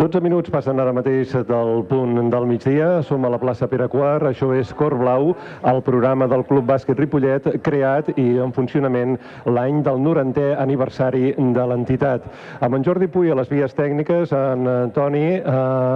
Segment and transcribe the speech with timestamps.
[0.00, 3.02] 12 minuts passen ara mateix del punt del migdia.
[3.04, 4.24] Som a la plaça Pere Quart.
[4.30, 5.34] Això és Cor Blau,
[5.68, 11.66] el programa del Club Bàsquet Ripollet, creat i en funcionament l'any del 90è aniversari de
[11.68, 12.24] l'entitat.
[12.64, 15.44] Amb en Jordi Puy a les vies tècniques, en Toni, eh,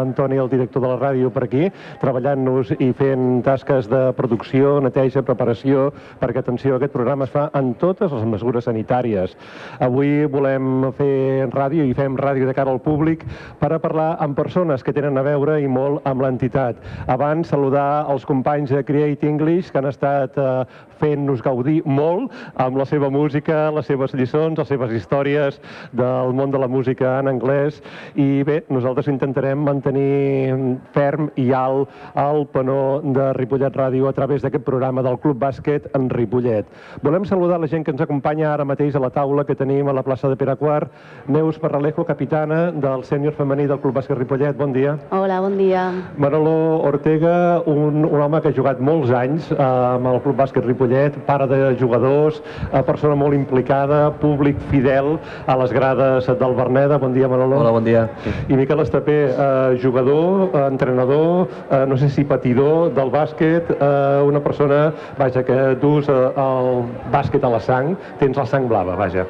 [0.03, 1.73] Antoni, el director de la ràdio, per aquí,
[2.05, 7.73] treballant-nos i fent tasques de producció, neteja, preparació, perquè, atenció, aquest programa es fa en
[7.81, 9.33] totes les mesures sanitàries.
[9.81, 13.25] Avui volem fer ràdio i fem ràdio de cara al públic
[13.59, 16.81] per a parlar amb persones que tenen a veure i molt amb l'entitat.
[17.07, 20.65] Abans, saludar els companys de Create English que han estat eh,
[21.01, 25.61] fent-nos gaudir molt amb la seva música, les seves lliçons, les seves històries
[25.93, 27.81] del món de la música en anglès
[28.15, 34.43] i bé, nosaltres intentarem mantenir ferm i alt el penó de Ripollet Ràdio a través
[34.43, 36.69] d'aquest programa del Club Bàsquet en Ripollet.
[37.03, 39.97] Volem saludar la gent que ens acompanya ara mateix a la taula que tenim a
[39.97, 40.91] la plaça de Pere Quart.
[41.29, 44.57] Neus Parralejo, capitana del sènior femení del Club Bàsquet Ripollet.
[44.57, 44.95] Bon dia.
[45.13, 45.83] Hola, bon dia.
[46.17, 50.65] Manolo Ortega, un, un home que ha jugat molts anys eh, amb el Club Bàsquet
[50.65, 52.39] Ripollet, pare de jugadors,
[52.71, 56.97] eh, persona molt implicada, públic fidel a les grades del Berneda.
[57.03, 57.59] Bon dia, Manolo.
[57.61, 58.07] Hola, bon dia.
[58.49, 64.23] I Miquel Estapé, eh, jugador, eh, entrenador, eh, no sé si patidor del bàsquet, eh,
[64.25, 66.17] una persona, vaja, que dus eh,
[66.47, 69.29] el bàsquet a la sang, tens la sang blava, vaja.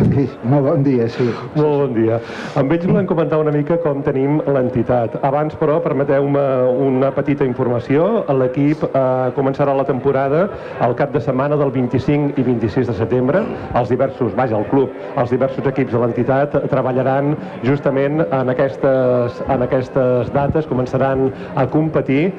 [0.00, 1.28] Sí, molt bon dia, sí.
[1.52, 2.22] Molt bon dia.
[2.56, 5.16] Amb ells volem comentar una mica com tenim l'entitat.
[5.26, 6.42] Abans, però, permeteu-me
[6.86, 8.24] una petita informació.
[8.40, 9.02] L'equip eh,
[9.36, 10.46] començarà la temporada
[10.80, 13.42] al cap de setmana del 25 i 26 de setembre.
[13.78, 17.34] Els diversos, vaja, el club, els diversos equips de l'entitat treballaran
[17.66, 21.28] justament en aquestes, en aquestes dates, començaran
[21.58, 22.30] a competir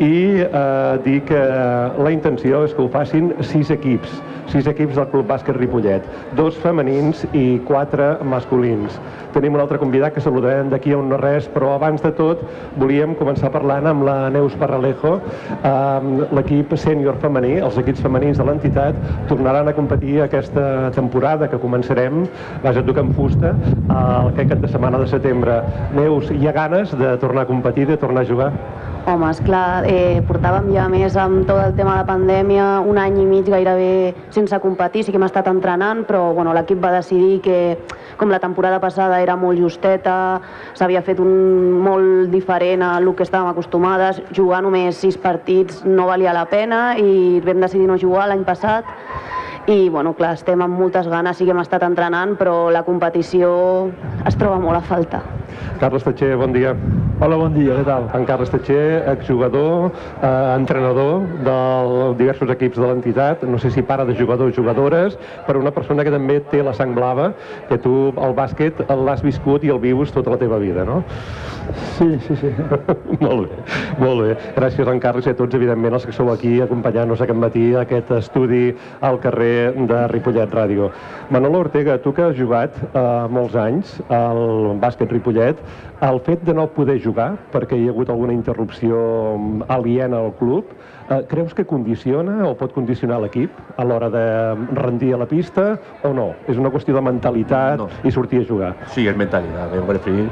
[0.00, 0.12] i
[0.44, 1.40] eh, dir que
[1.98, 4.20] la intenció és que ho facin sis equips,
[4.50, 6.06] sis equips del Club Bàsquet Ripollet,
[6.38, 8.98] dos femenins i quatre masculins.
[9.34, 12.42] Tenim un altre convidat que saludarem d'aquí a un no res, però abans de tot
[12.80, 15.16] volíem començar parlant amb la Neus Parralejo,
[15.66, 18.98] amb l'equip sènior femení, els equips femenins de l'entitat,
[19.30, 22.24] tornaran a competir aquesta temporada que començarem,
[22.64, 23.54] vaja, tocant fusta,
[23.90, 25.60] el que cap de setmana de setembre.
[25.96, 28.52] Neus, hi ha ganes de tornar a competir, de tornar a jugar?
[29.06, 33.16] Home, esclar, eh, portàvem ja més amb tot el tema de la pandèmia, un any
[33.22, 37.40] i mig gairebé sense competir, sí que hem estat entrenant, però bueno, l'equip va decidir
[37.40, 37.78] que,
[38.18, 40.40] com la temporada passada era molt justeta,
[40.74, 46.06] s'havia fet un molt diferent a el que estàvem acostumades, jugar només sis partits no
[46.06, 48.84] valia la pena i vam decidir no jugar l'any passat
[49.66, 53.50] i bueno, clar, estem amb moltes ganes, sí que hem estat entrenant, però la competició
[54.26, 55.22] es troba molt a falta.
[55.80, 56.74] Carles Tatxer, bon dia.
[57.20, 58.06] Hola, bon dia, què tal?
[58.16, 59.90] En Carles Tatxer, exjugador,
[60.22, 61.56] eh, entrenador de
[62.16, 66.04] diversos equips de l'entitat, no sé si pare de jugadors o jugadores, però una persona
[66.04, 67.32] que també té la sang blava,
[67.68, 71.02] que tu el bàsquet l'has viscut i el vius tota la teva vida, no?
[71.98, 72.50] Sí, sí, sí.
[73.20, 73.58] molt bé,
[74.00, 74.36] molt bé.
[74.56, 77.82] Gràcies, en Carles, i a tots, evidentment, els que sou aquí acompanyant-nos aquest matí a
[77.84, 80.90] aquest estudi al carrer de Ripollet Ràdio.
[81.30, 85.60] Manolo Ortega, tu que has jugat eh, molts anys al bàsquet Ripollet,
[86.00, 88.96] el fet de no poder jugar, perquè hi ha hagut alguna interrupció
[89.68, 90.72] aliena al club,
[91.10, 94.24] eh, creus que condiciona o pot condicionar l'equip a l'hora de
[94.80, 96.30] rendir a la pista o no?
[96.48, 97.88] És una qüestió de mentalitat No.
[98.04, 98.72] i sortir a jugar.
[98.94, 99.70] Sí, es mentalidad.
[99.74, 100.28] Me parece, mm,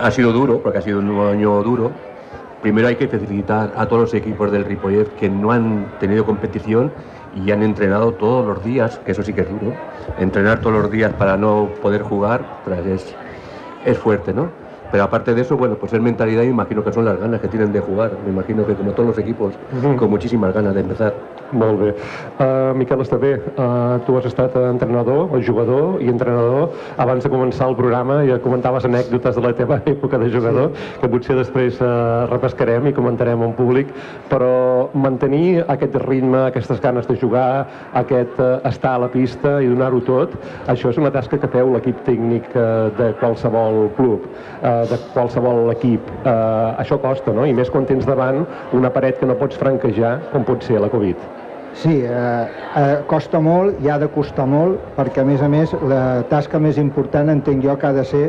[0.00, 1.90] ha sido duro, porque ha sido un año duro.
[2.62, 6.92] Primero hay que felicitar a todos los equipos del Ripollet que no han tenido competición
[7.34, 9.72] y han entrenado todos los días, que eso sí que es duro.
[10.18, 13.14] Entrenar todos los días para no poder jugar, pues es,
[13.84, 14.50] es fuerte, ¿no?
[14.90, 17.40] Pero aparte de eso, bueno, pues es mentalidad y me imagino que son las ganas
[17.40, 18.12] que tienen de jugar.
[18.24, 19.96] Me imagino que como todos los equipos, Ujú.
[19.96, 21.14] con muchísimas ganas de empezar.
[21.52, 21.94] Molt bé.
[22.38, 26.74] Uh, Miquel Estapé, uh, tu has estat entrenador, o jugador i entrenador.
[27.00, 30.98] Abans de començar el programa ja comentaves anècdotes de la teva època de jugador, sí.
[31.00, 33.88] que potser després uh, repescarem i comentarem en públic,
[34.28, 37.66] però mantenir aquest ritme, aquestes ganes de jugar,
[37.96, 40.36] aquest uh, estar a la pista i donar-ho tot,
[40.68, 44.28] això és una tasca que feu l'equip tècnic uh, de qualsevol club,
[44.60, 46.06] uh, de qualsevol equip.
[46.22, 47.46] Uh, això costa, no?
[47.48, 48.44] I més quan tens davant
[48.76, 51.28] una paret que no pots franquejar, com pot ser la Covid.
[51.78, 52.46] Sí, eh,
[52.76, 56.58] eh, costa molt i ha de costar molt, perquè a més a més la tasca
[56.58, 58.24] més important entenc jo que ha de ser,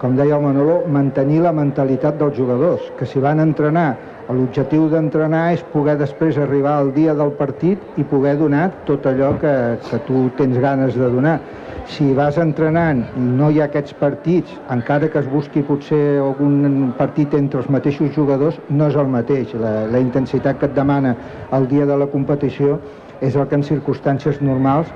[0.00, 3.90] com deia el Manolo, mantenir la mentalitat dels jugadors, que si van entrenar,
[4.32, 9.34] l'objectiu d'entrenar és poder després arribar al dia del partit i poder donar tot allò
[9.40, 9.52] que,
[9.84, 11.38] que tu tens ganes de donar.
[11.84, 16.94] Si vas entrenant i no hi ha aquests partits, encara que es busqui potser algun
[16.96, 19.52] partit entre els mateixos jugadors, no és el mateix.
[19.60, 21.12] La, la intensitat que et demana
[21.52, 22.78] el dia de la competició
[23.20, 24.88] és el que en circumstàncies normals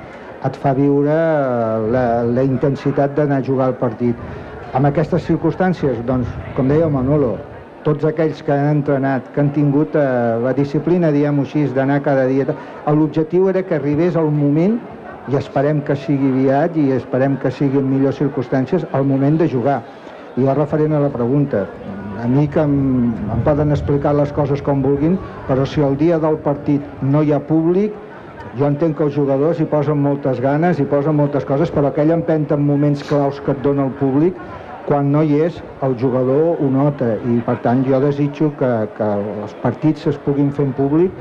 [0.46, 4.16] et fa viure eh, la, la intensitat d'anar a jugar al partit.
[4.76, 7.38] amb aquestes circumstàncies, doncs, com deia Manolo,
[7.84, 10.04] tots aquells que han entrenat, que han tingut eh,
[10.44, 12.54] la disciplina, diguem-ho així, d'anar cada dia...
[12.88, 14.78] L'objectiu era que arribés el moment,
[15.28, 19.48] i esperem que sigui aviat i esperem que sigui en millors circumstàncies, el moment de
[19.52, 19.82] jugar.
[20.36, 21.66] I jo referent a la pregunta,
[22.22, 26.18] a mi que em, em poden explicar les coses com vulguin, però si el dia
[26.22, 27.92] del partit no hi ha públic,
[28.58, 32.16] jo entenc que els jugadors hi posen moltes ganes, hi posen moltes coses, però aquella
[32.16, 34.38] empenta en moments claus que et dona el públic,
[34.88, 39.08] quan no hi és, el jugador ho nota i per tant jo desitjo que, que
[39.44, 41.12] els partits es puguin fer en públic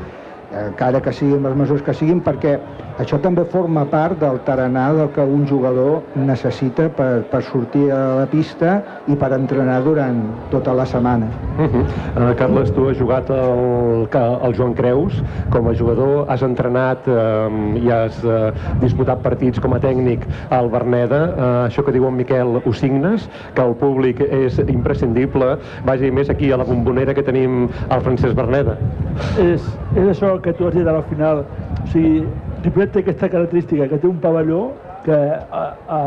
[0.67, 2.57] encara que siguin les mesures que siguin, perquè
[2.97, 7.99] això també forma part del tarannà del que un jugador necessita per, per sortir a
[8.23, 11.27] la pista i per entrenar durant tota la setmana.
[11.57, 11.83] Uh -huh.
[11.83, 14.07] uh, Carles, tu has jugat al,
[14.41, 17.13] al Joan Creus com a jugador, has entrenat uh,
[17.77, 18.51] i has uh,
[18.81, 21.21] disputat partits com a tècnic al Berneda.
[21.37, 25.57] Uh, això que diu en Miquel ho signes, que el públic és imprescindible.
[25.85, 28.77] Vagi més aquí a la bombonera que tenim el Francesc Berneda.
[29.37, 29.61] És,
[29.95, 31.43] és això que tu has dit al final.
[31.83, 32.23] O sigui,
[32.63, 34.61] Ripollet té aquesta característica, que té un pavelló
[35.05, 35.99] que a, a,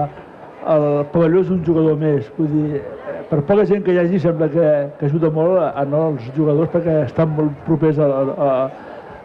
[0.75, 2.29] el pavelló és un jugador més.
[2.39, 2.83] Vull dir,
[3.31, 6.31] per poca gent que hi hagi sembla que, que ajuda molt a, a no, els
[6.37, 8.51] jugadors perquè estan molt propers a, a, a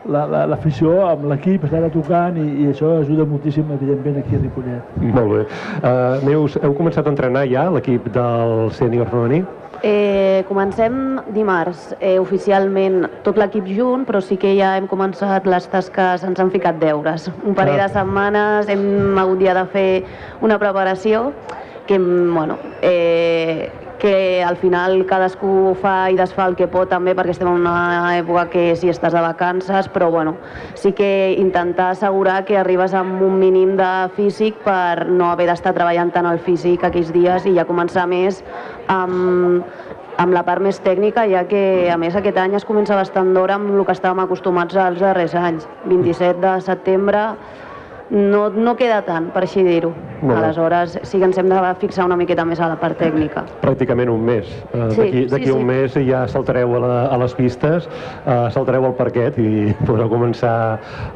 [0.08, 4.96] l'afició la, amb l'equip, estan tocant i, i això ajuda moltíssim, evidentment, aquí a Ripollet.
[5.02, 5.44] Molt bé.
[5.82, 9.44] Uh, Neus, heu començat a entrenar ja l'equip del sènior femení?
[9.86, 15.68] Eh, comencem dimarts, eh, oficialment tot l'equip junt, però sí que ja hem començat les
[15.70, 17.28] tasques, ens han ficat deures.
[17.44, 19.90] Un parell de setmanes hem hagut ja de fer
[20.42, 21.34] una preparació
[21.86, 23.70] que, bueno, eh,
[24.06, 28.12] que al final cadascú fa i desfà el que pot també perquè estem en una
[28.14, 30.36] època que si estàs de vacances, però bueno,
[30.78, 35.74] sí que intentar assegurar que arribes amb un mínim de físic per no haver d'estar
[35.74, 38.44] treballant tant el físic aquells dies i ja començar més
[38.94, 39.66] amb,
[40.22, 43.58] amb la part més tècnica, ja que a més aquest any es comença bastant d'hora
[43.58, 45.66] amb el que estàvem acostumats als darrers anys.
[45.90, 47.32] 27 de setembre
[48.10, 49.94] no, no queda tant, per així dir-ho.
[50.26, 53.44] Aleshores, sí que ens hem de fixar una miqueta més a la part tècnica.
[53.62, 54.48] Pràcticament un mes.
[54.74, 57.86] Uh, Sí, D'aquí sí, sí, un mes ja saltareu a, la, a les pistes,
[58.26, 60.54] uh, saltareu al parquet i podreu començar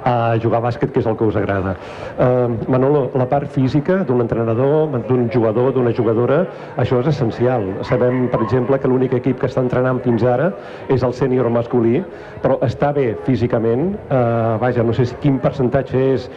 [0.04, 1.76] a jugar a bàsquet, que és el que us agrada.
[2.18, 6.42] Uh, Manolo, la part física d'un entrenador, d'un jugador, d'una jugadora,
[6.78, 7.66] això és essencial.
[7.88, 10.52] Sabem, per exemple, que l'únic equip que està entrenant fins ara
[10.90, 12.04] és el sènior masculí,
[12.44, 16.30] però està bé físicament, uh, vaja, no sé si quin percentatge és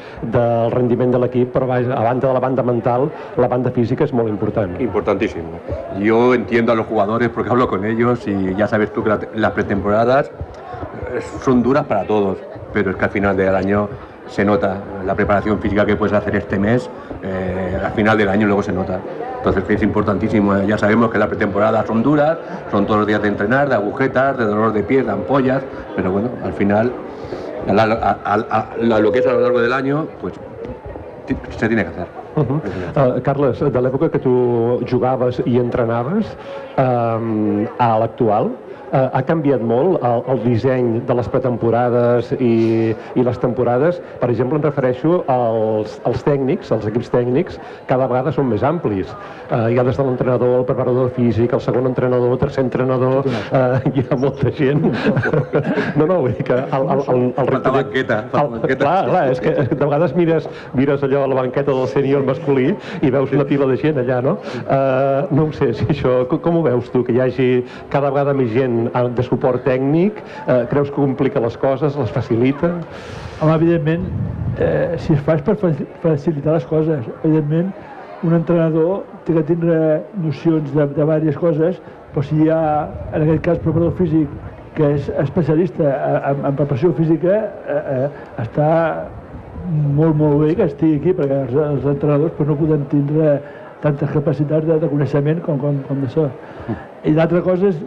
[0.43, 4.13] del rendiment de l'equip, però a banda de la banda mental, la banda física és
[4.13, 4.81] molt important.
[4.81, 5.61] Importantísimo.
[6.01, 9.21] Yo entiendo a los jugadores porque hablo con ellos y ya sabes tú que la-
[9.35, 12.39] las pretemporadas eh, son duras para todos,
[12.73, 13.89] pero es que al final del año
[14.29, 16.89] se nota la preparación física que puedes hacer este mes,
[17.23, 18.99] eh, al final del año luego se nota.
[19.39, 22.39] Entonces es importantísimo, ya sabemos que las pretemporadas son duras,
[22.71, 25.63] son todos los días de entrenar, de agujetas, de dolor de pies, de ampollas,
[25.97, 26.93] pero bueno, al final,
[27.69, 28.67] a la- a- a-
[28.97, 30.35] a lo que es a lo largo del año, pues
[31.57, 32.07] se tiene que hacer.
[32.35, 33.19] Uh -huh.
[33.19, 36.27] uh, Carles, de l'època que tu jugaves i entrenaves
[36.79, 38.51] um, a l'actual,
[38.93, 44.01] ha canviat molt el, el disseny de les pretemporades i, i les temporades.
[44.21, 47.59] Per exemple, em refereixo als, als tècnics, els equips tècnics,
[47.89, 49.11] cada vegada són més amplis.
[49.49, 53.27] Uh, hi ha des de l'entrenador, el preparador físic, el segon entrenador, el tercer entrenador,
[53.27, 54.85] uh, hi ha molta gent.
[55.99, 58.77] no, no, vull dir que el, el, el, el Falta Ripollet- banqueta, el-.
[58.83, 62.71] Clar, clar, és que, de vegades mires, mires allò a la banqueta del sènior masculí
[63.03, 64.37] i veus una pila de gent allà, no?
[64.63, 67.51] Uh, no ho sé, si això, com, com ho veus tu, que hi hagi
[67.93, 70.21] cada vegada més gent eh, de suport tècnic?
[70.47, 72.75] Uh, creus que complica les coses, les facilita?
[73.43, 74.05] Home, evidentment,
[74.59, 75.73] eh, si es fa és per fa-
[76.03, 77.07] facilitar les coses.
[77.25, 77.73] Evidentment,
[78.23, 81.81] un entrenador té que tindre nocions de, de diverses coses,
[82.13, 82.61] però si hi ha,
[83.15, 84.29] en aquest cas, preparador físic
[84.77, 85.85] que és especialista
[86.31, 88.07] en, en preparació física, eh, eh,
[88.45, 88.69] està
[89.97, 93.35] molt, molt bé que estigui aquí, perquè els, els entrenadors pues, no poden tindre
[93.83, 96.29] tantes capacitats de, de coneixement com, com, com d'això.
[97.05, 97.81] I l'altra cosa és,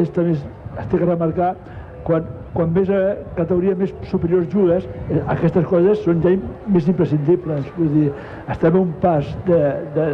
[0.00, 1.54] és també, es té que remarcar,
[2.04, 3.00] quan, quan més a
[3.38, 6.34] categoria més superior jugues, eh, aquestes coses són ja
[6.66, 7.66] més imprescindibles.
[7.78, 8.08] Vull dir,
[8.52, 9.60] estem a un pas de,
[9.96, 10.06] de,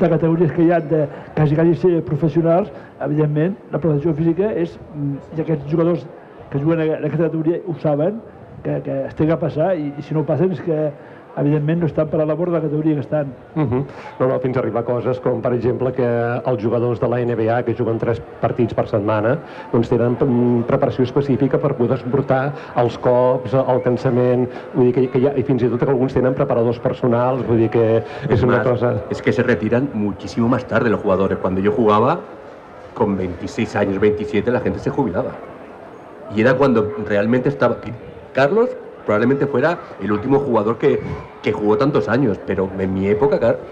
[0.00, 2.70] de categories que hi ha de quasi, quasi ser professionals,
[3.06, 6.06] evidentment, la preparació física és, mm, i aquests jugadors
[6.50, 8.20] que juguen en aquesta categoria ho saben,
[8.62, 10.90] que, que es té que passar, i, i si no ho passen és que
[11.36, 13.32] evidentment no estan per a la borda de la categoria que estan.
[13.54, 13.84] Uh -huh.
[14.20, 16.06] no, no, fins a arribar a coses com, per exemple, que
[16.46, 19.38] els jugadors de la NBA, que juguen tres partits per setmana,
[19.72, 20.16] doncs tenen
[20.66, 25.32] preparació específica per poder suportar els cops, el cansament, vull dir que, que hi ha,
[25.36, 28.66] i fins i tot que alguns tenen preparadors personals, vull dir que és una Más,
[28.66, 28.94] cosa...
[29.10, 31.38] Es que se retiran muchísimo más tarde los jugadores.
[31.38, 32.20] Cuando yo jugaba,
[32.94, 35.32] con 26 años, 27, la gente se jubilaba.
[36.34, 37.76] Y era cuando realmente estaba...
[38.32, 38.70] Carlos
[39.06, 41.00] probablemente fuera el último jugador que,
[41.40, 43.64] que jugó tantos años, pero en mi época, car-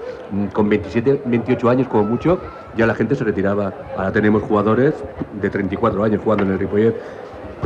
[0.55, 2.41] con 27, 28 años como mucho,
[2.73, 3.75] ya la gente se retiraba.
[3.95, 6.99] Ahora tenemos jugadores de 34 años jugando en el Ripollet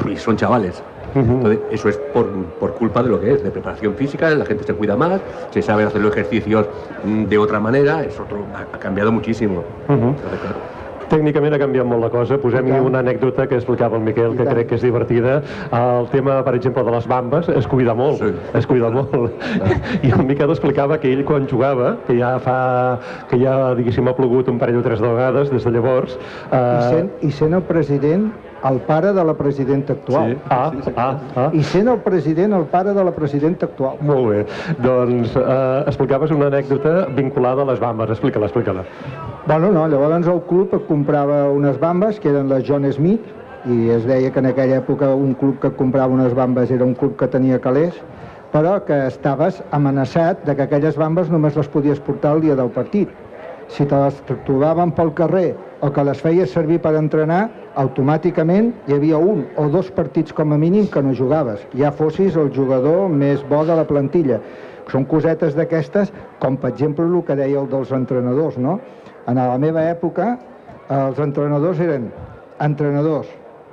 [0.06, 0.84] y son chavales.
[1.40, 4.64] Entonces, eso es por, por culpa de lo que es, de preparación física, la gente
[4.64, 6.68] se cuida más, se sabe hacer los ejercicios
[7.02, 9.68] mm, de otra manera, es otro, ha, ha cambiado muchísimo.
[9.88, 10.08] Uh -huh.
[10.16, 10.64] Entonces, claro,
[11.08, 12.38] Tècnicament ha canviat molt la cosa.
[12.42, 15.38] Posem-hi I una anècdota que explicava el Miquel, I que crec que és divertida.
[15.72, 18.20] El tema, per exemple, de les bambes, es cuida molt.
[18.22, 18.32] Sí.
[18.58, 19.32] Es cuida molt.
[20.06, 22.58] I el Miquel explicava que ell, quan jugava, que ja fa...
[23.30, 26.18] que ja, diguéssim, ha plogut un parell o tres de vegades des de llavors...
[26.48, 28.28] I Eh, sent, I sent el president
[28.64, 30.36] el pare de la presidenta actual.
[30.50, 31.50] ah, ah, ah.
[31.52, 33.98] I sent el president el pare de la presidenta actual.
[34.00, 34.44] Molt bé.
[34.82, 38.10] Doncs eh, explicaves una anècdota vinculada a les bambes.
[38.10, 38.84] Explica-la, explica-la.
[39.46, 43.24] Bueno, no, llavors el club comprava unes bambes que eren les John Smith
[43.66, 46.94] i es deia que en aquella època un club que comprava unes bambes era un
[46.94, 47.96] club que tenia calés
[48.52, 52.70] però que estaves amenaçat de que aquelles bambes només les podies portar el dia del
[52.72, 53.10] partit.
[53.68, 57.48] Si te les trobaven pel carrer o que les feies servir per entrenar,
[57.78, 61.62] automàticament hi havia un o dos partits com a mínim que no jugaves.
[61.78, 64.40] Ja fossis el jugador més bo de la plantilla.
[64.90, 66.10] Són cosetes d'aquestes,
[66.42, 68.78] com per exemple el que deia el dels entrenadors, no?
[69.28, 70.32] En la meva època,
[70.88, 72.08] els entrenadors eren
[72.64, 73.28] entrenadors,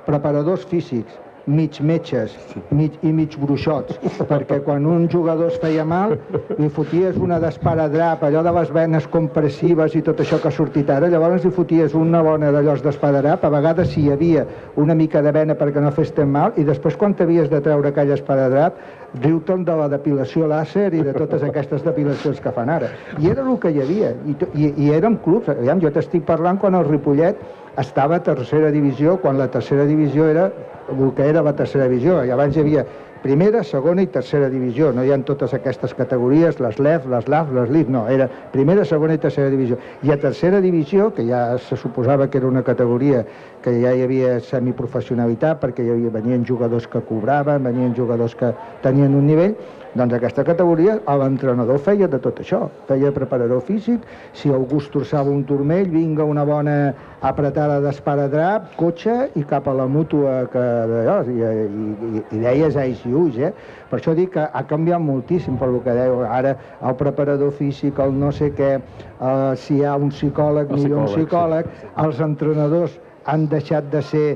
[0.06, 2.34] preparadors físics, mig metges
[2.70, 6.16] mig, i mig bruixots, perquè quan un jugador es feia mal
[6.58, 10.90] li foties una d'esparadrap, allò de les venes compressives i tot això que ha sortit
[10.90, 15.22] ara, llavors li foties una bona d'allò d'esparadrap, a vegades si hi havia una mica
[15.22, 18.80] de vena perquè no fes tan mal, i després quan t'havies de treure aquell esparadrap,
[19.22, 22.90] riu-te'n de la depilació làser i de totes aquestes depilacions que fan ara.
[23.22, 26.58] I era el que hi havia, i, i, i érem clubs, aviam, jo t'estic parlant
[26.60, 27.40] quan el Ripollet
[27.80, 30.50] estava a tercera divisió, quan la tercera divisió era
[30.88, 32.86] el que era la tercera divisió, i abans hi havia
[33.22, 37.52] primera, segona i tercera divisió, no hi ha totes aquestes categories, les LEF, les LAF,
[37.56, 39.78] les LIF, no, era primera, segona i tercera divisió.
[40.02, 43.24] I a tercera divisió, que ja se suposava que era una categoria
[43.64, 48.52] que ja hi havia semiprofessionalitat, perquè hi havia, venien jugadors que cobraven, venien jugadors que
[48.84, 49.56] tenien un nivell,
[49.96, 54.02] doncs aquesta categoria l'entrenador feia de tot això, feia preparador físic,
[54.36, 56.76] si algú es torçava un turmell, vinga una bona
[57.24, 63.00] apretada d'esparadrap, cotxe i cap a la mútua que d'allò, i, i, i, deies ais
[63.08, 63.52] i ulls, eh?
[63.90, 66.22] Per això dic que ha canviat moltíssim per lo que dèieu.
[66.26, 70.76] Ara el preparador físic, el no sé què, eh, si hi ha un psicòleg, El
[70.76, 74.26] ni un psicòleg, psicòleg, els entrenadors han deixat de ser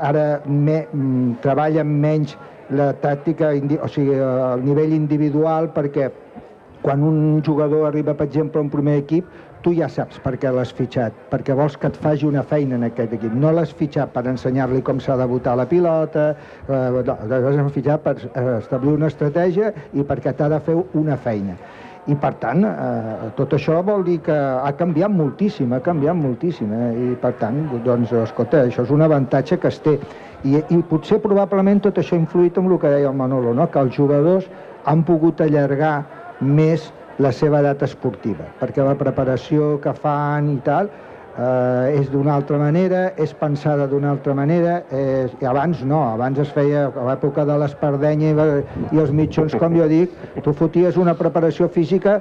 [0.00, 2.36] ara me, mm, treballen menys
[2.70, 3.52] la tàctica,
[3.82, 6.10] o sigui, el nivell individual, perquè
[6.84, 9.24] quan un jugador arriba, per exemple, a un primer equip,
[9.64, 12.84] tu ja saps per què l'has fitxat, perquè vols que et faci una feina en
[12.90, 13.32] aquest equip.
[13.32, 16.26] No l'has fitxat per ensenyar-li com s'ha de botar la pilota,
[16.68, 21.16] eh, no, l'has fitxat per eh, establir una estratègia i perquè t'ha de fer una
[21.16, 21.56] feina.
[22.04, 26.72] I per tant, eh, tot això vol dir que ha canviat moltíssim, ha canviat moltíssim,
[26.76, 26.90] eh?
[27.00, 29.94] i per tant, doncs, escolta, això és un avantatge que es té.
[30.44, 33.70] I, I potser probablement tot això ha influït en el que deia el Manolo, no?
[33.72, 34.50] que els jugadors
[34.84, 35.94] han pogut allargar
[36.44, 36.90] més
[37.22, 40.88] la seva edat esportiva, perquè la preparació que fan i tal
[41.38, 46.38] eh, és d'una altra manera, és pensada d'una altra manera, és, i abans no, abans
[46.42, 50.98] es feia, a l'època de l'espardenya i, i els mitjons, com jo dic, tu foties
[51.00, 52.20] una preparació física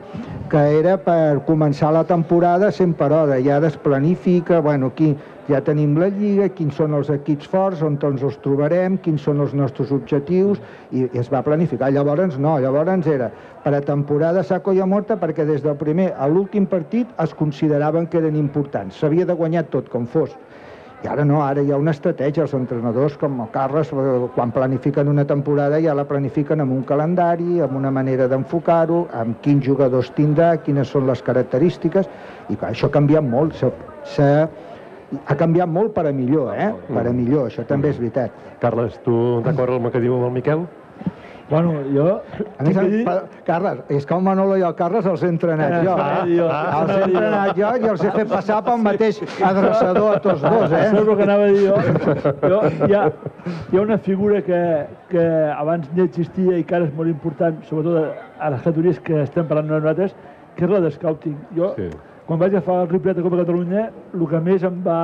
[0.52, 5.14] que era per començar la temporada 100 per hora, i ara es planifica, bueno, aquí
[5.50, 9.42] ja tenim la lliga, quins són els equips forts, on ens els trobarem, quins són
[9.44, 11.92] els nostres objectius, i, i es va planificar.
[11.92, 13.32] Llavors no, llavors era
[13.64, 17.34] per a temporada saco i a morta, perquè des del primer a l'últim partit es
[17.34, 18.96] consideraven que eren importants.
[19.00, 20.32] S'havia de guanyar tot com fos.
[21.04, 22.46] I ara no, ara hi ha una estratègia.
[22.46, 26.84] Els entrenadors, com el Carles, eh, quan planifiquen una temporada ja la planifiquen amb un
[26.88, 32.08] calendari, amb una manera d'enfocar-ho, amb quins jugadors tindrà, quines són les característiques,
[32.48, 33.52] i clar, això ha canviat molt.
[33.60, 33.74] S'ha-
[34.06, 34.48] s'ha-
[35.25, 36.72] ha canviat molt per a millor, eh?
[36.93, 38.32] Per a millor, això també és veritat.
[38.62, 40.65] Carles, tu d'acord amb el que diu el Miquel?
[41.50, 42.05] Bueno, jo...
[42.58, 45.74] A més, dir- pa- Carles, és que el Manolo i el Carles els he entrenat
[45.84, 45.91] jo.
[46.00, 46.38] Ah, Eh?
[46.38, 46.46] jo.
[46.48, 50.72] Els he entrenat jo i els he fet passar pel mateix adreçador a tots dos,
[50.72, 51.15] Això és el eh?
[51.20, 51.75] que anava a dir jo.
[52.48, 53.03] jo hi, ha,
[53.74, 54.62] hi ha una figura que,
[55.12, 55.25] que
[55.58, 58.08] abans ni existia i que ara és molt important, sobretot a,
[58.39, 60.15] a les categories que estem parlant nosaltres,
[60.55, 61.38] que és la de scouting.
[61.60, 61.89] Jo, Sí.
[62.27, 65.00] Quan vaig agafar el Ripollet de Copa Catalunya, el que més em va...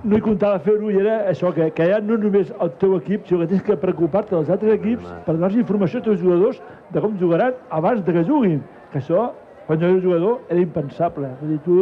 [0.00, 3.26] No hi comptava fer-ho i era això, que, que ja no només el teu equip,
[3.28, 6.62] sinó que tens que preocupar-te dels altres equips per donar informació als teus jugadors
[6.94, 8.62] de com jugaran abans de que juguin.
[8.94, 9.26] Que això,
[9.66, 11.34] quan jo era jugador, era impensable.
[11.42, 11.76] Vull dir, tu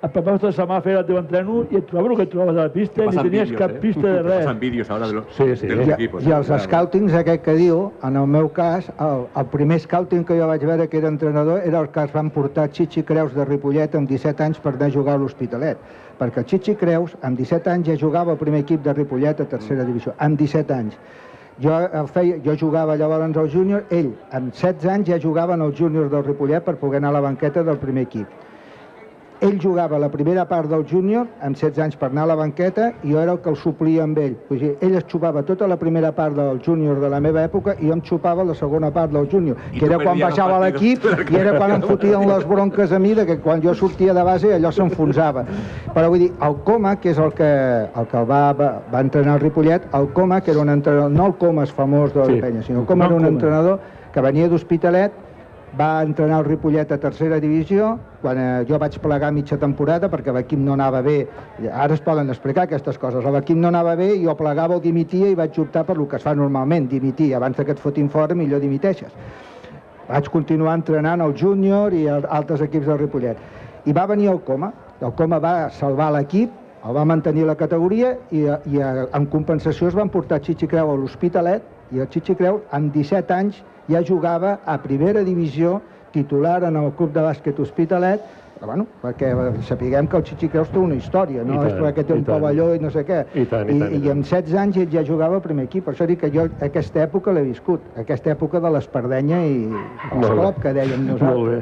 [0.00, 2.22] et prepares tota la setmana a fer el teu entreno i et trobaves el que
[2.22, 4.44] et trobaves a la pista, ni tenies cap pista de res.
[4.44, 5.66] Pasan vídeos ahora de los, Sí, sí.
[5.66, 6.24] de los I, equipos.
[6.26, 6.62] I els Claro.
[6.62, 10.64] scoutings, aquest que diu, en el meu cas, el, el primer scouting que jo vaig
[10.64, 14.08] veure que era entrenador era el que es van portar Chichi Creus de Ripollet amb
[14.08, 15.78] 17 anys per anar a jugar a l'Hospitalet.
[16.18, 19.44] Perquè el Chichi Creus, amb 17 anys, ja jugava al primer equip de Ripollet a
[19.46, 20.94] tercera divisió, amb 17 anys.
[21.60, 25.62] Jo, el feia, jo jugava llavors al júnior, ell, amb 16 anys, ja jugava en
[25.62, 28.28] el júnior del Ripollet per poder anar a la banqueta del primer equip.
[29.40, 32.88] Ell jugava la primera part del júnior, amb 16 anys per anar a la banqueta,
[33.06, 34.32] i jo era el que el suplia amb ell.
[34.50, 37.76] O sigui, ell es xupava tota la primera part del júnior de la meva època
[37.78, 41.36] i jo em xupava la segona part del júnior, que era quan baixava l'equip i
[41.38, 44.50] era quan em fotien les bronques a mi de que quan jo sortia de base
[44.56, 45.44] allò s'enfonsava.
[45.94, 47.46] Però vull dir, el Coma, que és el que
[47.94, 51.10] el, que el va, va, va entrenar el Ripollet, el Coma, que era un entrenador,
[51.14, 52.40] no el Comas famós de la Sí.
[52.42, 53.34] penya, sinó el Coma No era un Coma.
[53.36, 53.80] entrenador
[54.12, 55.12] que venia d'Hospitalet,
[55.76, 57.90] va entrenar el Ripollet a tercera divisió,
[58.22, 61.18] quan eh, jo vaig plegar mitja temporada perquè l'equip no anava bé.
[61.68, 63.24] Ara es poden explicar aquestes coses.
[63.24, 66.24] L'equip no anava bé, jo plegava o dimitia i vaig optar per el que es
[66.24, 67.34] fa normalment, dimitir.
[67.36, 69.12] Abans que et fotin fora, millor dimiteixes.
[70.08, 73.36] Vaig continuar entrenant el júnior i altres equips del Ripollet.
[73.84, 74.72] I va venir el Coma.
[75.00, 76.50] El Coma va salvar l'equip,
[76.86, 80.90] el va mantenir la categoria i, i eh, en compensació es van portar Chichi Creu
[80.92, 85.78] a l'Hospitalet i el Chichi Creu amb 17 anys ja jugava a primera divisió
[86.12, 88.24] titular en el club de bàsquet Hospitalet
[88.58, 89.30] però, bueno, perquè
[89.66, 91.54] sapiguem que el Chichi Creus té una història, no?
[91.54, 92.40] I és tant, perquè té un tant.
[92.40, 93.20] pavelló i no sé què.
[93.34, 94.10] I tant, i I, tant, i i tant.
[94.16, 97.02] amb 16 anys ell ja jugava al primer equip, per això dic que jo aquesta
[97.06, 99.84] època l'he viscut, aquesta època de l'Espardenya i bé.
[100.20, 101.38] l'esclop que dèiem nosaltres.
[101.38, 101.60] Molt bé.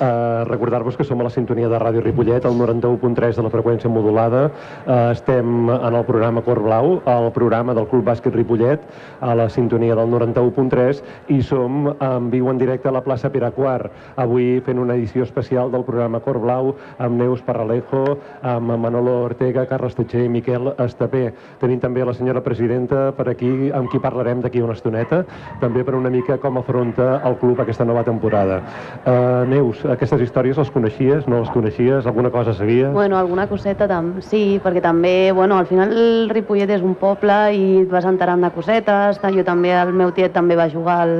[0.00, 3.90] Uh, Recordar-vos que som a la sintonia de Ràdio Ripollet, el 91.3 de la freqüència
[3.90, 4.46] modulada.
[4.86, 8.80] Uh, estem en el programa Cor Blau, el programa del Club Bàsquet Ripollet,
[9.20, 11.02] a la sintonia del 91.3,
[11.34, 15.24] i som en viu en directe a la plaça Pere Quart, avui fent una edició
[15.26, 20.72] especial del programa Cor Blau, amb Neus Parralejo, amb Manolo Ortega, Carles Tatxer i Miquel
[20.84, 21.30] Estapé.
[21.60, 25.22] Tenim també la senyora presidenta per aquí, amb qui parlarem d'aquí una estoneta,
[25.60, 28.60] també per una mica com afronta el club aquesta nova temporada.
[29.04, 32.92] Uh, Neus, aquestes històries les coneixies, no les coneixies, alguna cosa sabies?
[32.92, 35.92] Bueno, alguna coseta tam sí, perquè també, bueno, al final
[36.32, 40.32] Ripollet és un poble i et vas enterant de cosetes, jo també, el meu tiet
[40.32, 41.16] també va jugar al,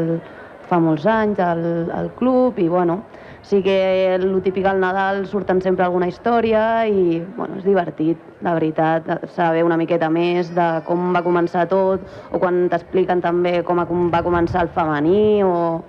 [0.70, 1.62] fa molts anys al,
[1.94, 3.00] al club i bueno,
[3.46, 8.56] sí que el típic al Nadal surten sempre alguna història i bueno, és divertit, la
[8.56, 9.06] veritat,
[9.36, 13.78] saber una miqueta més de com va començar tot o quan t'expliquen també com
[14.10, 15.82] va començar el femení o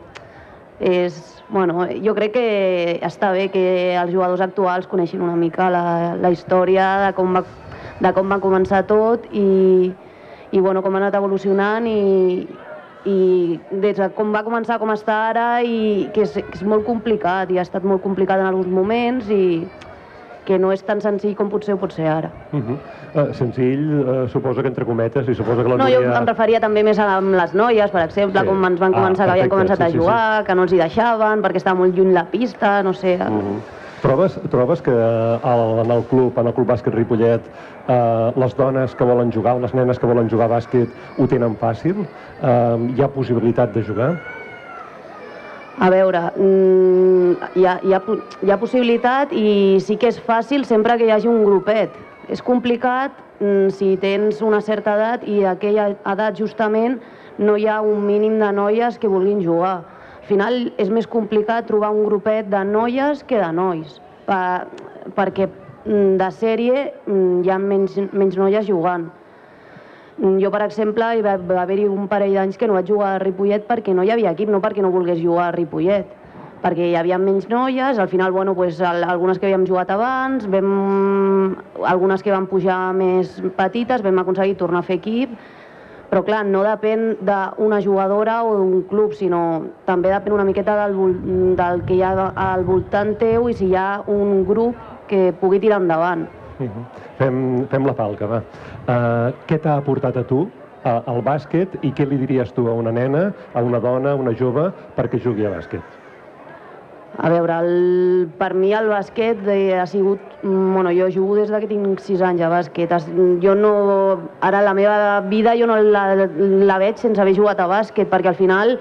[0.79, 1.17] és,
[1.49, 3.65] bueno, jo crec que està bé que
[3.97, 7.41] els jugadors actuals coneixin una mica la, la història de com, va,
[8.05, 9.89] de com va començar tot i,
[10.53, 12.45] i bueno, com ha anat evolucionant i,
[13.05, 16.85] i des de com va començar com està ara i que és, que és molt
[16.85, 19.67] complicat i ha estat molt complicat en alguns moments i
[20.47, 22.29] que no és tan senzill com potser ho pot ser ara.
[22.53, 22.77] Uh -huh.
[23.15, 26.59] uh, senzill, uh, suposo que entre cometes, i suposo que la No, jo em referia
[26.59, 28.45] també més a amb les noies, per exemple, Sí.
[28.47, 29.97] com ens van Ah, començar, que havien perfecte, començat sí, a sí, sí.
[29.97, 33.15] jugar, que no els hi deixaven, perquè estava molt lluny la pista, no sé...
[33.15, 33.76] Uh -huh.
[34.01, 37.41] Trobes, trobes que al, en el club, en el club bàsquet Ripollet,
[37.89, 41.55] eh, les dones que volen jugar, les nenes que volen jugar a bàsquet, ho tenen
[41.57, 42.03] fàcil?
[42.05, 44.11] Eh, hi ha possibilitat de jugar?
[45.79, 48.01] A veure, mm, hi, ha, hi, ha,
[48.45, 51.89] hi ha possibilitat i sí que és fàcil sempre que hi hagi un grupet.
[52.29, 56.99] És complicat mm, si tens una certa edat i aquella edat justament
[57.37, 59.96] no hi ha un mínim de noies que vulguin jugar.
[60.27, 63.93] Al final és més complicat trobar un grupet de noies que de nois,
[64.27, 64.65] per,
[65.15, 69.05] perquè mm, de sèrie mm, hi ha menys, menys noies jugant.
[70.17, 73.13] Mm, Jo, per exemple, hi va, va haver-hi un parell d'anys que no vaig jugar
[73.13, 76.11] a Ripollet perquè no hi havia equip, no perquè no volgués jugar a Ripollet,
[76.59, 80.43] perquè hi havia menys noies, al final, bueno, pues, al- algunes que havíem jugat abans,
[80.51, 81.55] vam,
[81.87, 85.39] algunes que van pujar més petites, vam aconseguir tornar a fer equip,
[86.09, 89.41] però clar, no depèn d'una jugadora o d'un club, sinó
[89.87, 90.95] també depèn una miqueta del,
[91.59, 94.75] del que hi ha al voltant teu i si hi ha un grup
[95.07, 96.27] que pugui tirar endavant.
[96.59, 96.85] Uh -huh.
[97.17, 98.41] fem, fem la falca, va.
[98.87, 100.39] Uh, què t'ha aportat a tu
[100.85, 104.15] uh, al bàsquet i què li diries tu a una nena, a una dona, a
[104.15, 105.96] una jove, perquè jugui a bàsquet?
[107.17, 110.21] A veure, el, per mi el bàsquet eh, ha sigut...
[110.43, 112.93] mm, Bueno, jo jugo des de que tinc 6 anys a bàsquet.
[113.41, 113.71] Jo no...
[114.41, 118.29] Ara la meva vida jo no la, la veig sense haver jugat a bàsquet, perquè
[118.29, 118.77] al final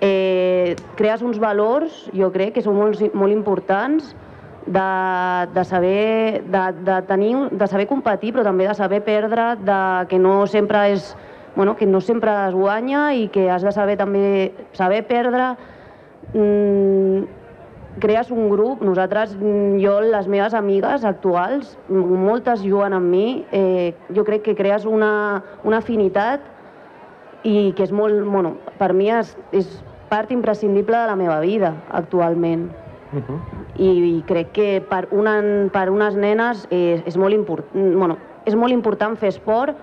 [0.00, 4.14] eh, crees uns valors, jo crec, que són molt, molt importants,
[4.68, 9.80] de, de, saber, de, de, tenir, de saber competir, però també de saber perdre, de,
[10.08, 11.14] que no sempre és
[11.56, 15.56] bueno, que no sempre es guanya i que has de saber també saber perdre.
[16.30, 17.24] Mm,
[18.00, 19.36] crees un grup, nosaltres,
[19.80, 25.42] jo, les meves amigues actuals, moltes juguen amb mi, eh, jo crec que crees una,
[25.64, 26.44] una afinitat
[27.46, 29.68] i que és molt, bueno, per mi és, és
[30.08, 32.70] part imprescindible de la meva vida actualment.
[33.12, 33.38] Uh -huh.
[33.76, 35.40] I, i crec que per, una,
[35.72, 39.76] per unes nenes és, és, molt import, bueno, és molt important fer esport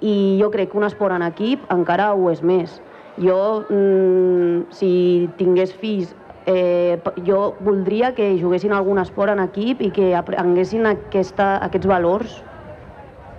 [0.00, 2.82] i jo crec que un esport en equip encara ho és més.
[3.18, 6.14] Jo, mm, si tingués fills,
[6.46, 12.40] eh, jo voldria que juguessin algun esport en equip i que aprenguessin aquesta, aquests valors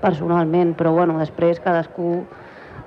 [0.04, 2.24] personalment, però bueno, després cadascú...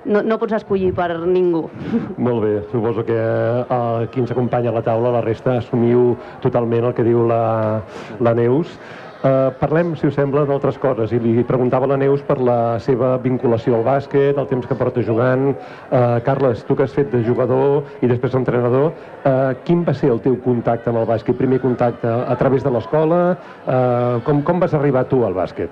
[0.07, 1.65] No, no pots escollir per ningú.
[2.27, 6.87] Molt bé, suposo que eh, qui ens acompanya a la taula, la resta, assumiu totalment
[6.87, 7.81] el que diu la,
[8.23, 8.77] la Neus.
[9.17, 12.77] Uh, parlem, si us sembla, d'altres coses i li preguntava a la Neus per la
[12.79, 15.55] seva vinculació al bàsquet, el temps que porta jugant.
[15.89, 18.91] Uh, Carles, tu que has fet de jugador i després d'entrenador,
[19.25, 21.35] uh, quin va ser el teu contacte amb el bàsquet?
[21.39, 23.21] Primer contacte a través de l'escola?
[23.65, 25.69] Uh, com, com vas arribar tu al bàsquet?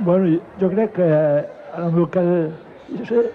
[0.00, 1.44] Bueno, jo- crec que eh,
[1.78, 2.50] en el meu cas eh,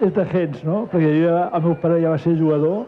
[0.03, 0.81] és de gens, no?
[0.91, 2.83] Perquè jo, el meu pare ja va ser jugador,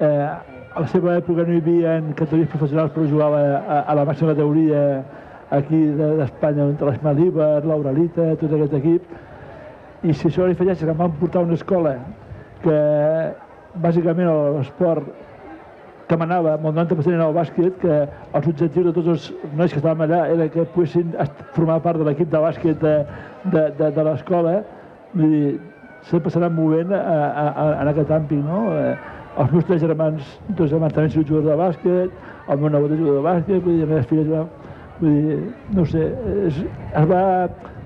[0.00, 0.28] eh,
[0.74, 4.34] a la seva època no hi havia categories professionals, però jugava a, a la màxima
[4.34, 5.02] teoria
[5.52, 9.02] aquí de- d'Espanya, entre l'Esmal Iber, l'Auralita, tot aquest equip.
[10.02, 11.96] I si això li falleix, que em van portar a una escola
[12.62, 12.78] que
[13.82, 15.10] bàsicament l'esport
[16.08, 17.98] que manava amb el 90% era el bàsquet, que
[18.36, 21.12] els objectius de tots els nois que estàvem allà era que poguessin
[21.54, 22.96] formar part de l'equip de bàsquet de,
[23.44, 24.58] de, de, de l'escola.
[25.14, 25.54] Vull dir,
[26.10, 28.64] sempre s'ha anat movent a, a, a, en aquest àmbit, no?
[28.76, 28.94] Eh,
[29.40, 32.16] els meus tres germans, dos germans també són jugadors de bàsquet,
[32.52, 34.50] el meu nebot és jugador de bàsquet, vull dir, les meves filles van...
[35.00, 35.38] Vull dir,
[35.74, 36.02] no sé,
[36.46, 36.58] és,
[37.00, 37.22] es va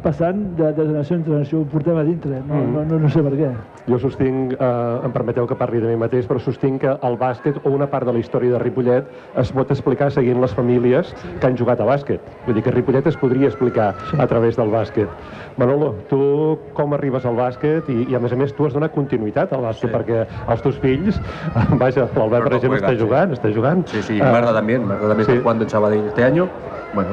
[0.07, 2.75] passant de, de generació en generació, ho portem a dintre, no, Mm.
[2.77, 3.49] no, no, no sé per què.
[3.87, 7.59] Jo sostinc, eh, em permeteu que parli de mi mateix, però sostinc que el bàsquet
[7.65, 9.05] o una part de la història de Ripollet
[9.43, 12.21] es pot explicar seguint les famílies que han jugat a bàsquet.
[12.47, 15.09] Vull dir que Ripollet es podria explicar a través del bàsquet.
[15.57, 18.93] Manolo, tu com arribes al bàsquet i, i a més a més tu has donat
[18.95, 19.95] continuïtat al bàsquet Sí.
[19.95, 21.21] perquè els teus fills,
[21.83, 23.05] vaja, l'Albert per Pero no exemple està juegan, sí.
[23.05, 23.87] jugant, està jugant.
[23.89, 25.33] Sí, sí, Eh, Marta también, Marta también sí.
[25.33, 26.49] está jugando en Sabadell este año.
[26.95, 27.11] Bueno,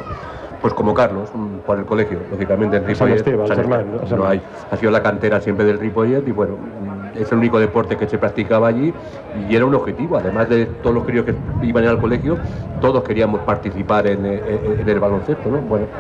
[0.64, 1.30] pues como Carlos,
[1.66, 3.16] por el colegio, lógicamente en San Ripollet.
[3.18, 7.32] Esteban, San Esteban, no hay, ha sido la cantera siempre del Ripollet y bueno, es
[7.32, 8.96] el único deporte que se practicaba allí
[9.34, 12.40] y era un objetivo, además de todos los críos que iban al colegio,
[12.80, 15.62] todos queríamos participar en, eh, en- en el baloncesto, ¿no?
[15.62, 15.92] Bueno,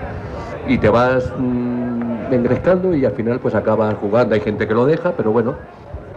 [0.64, 4.86] y te vas mm, engrescando y al final pues acabas jugando, hay gente que lo
[4.86, 5.60] deja, pero bueno,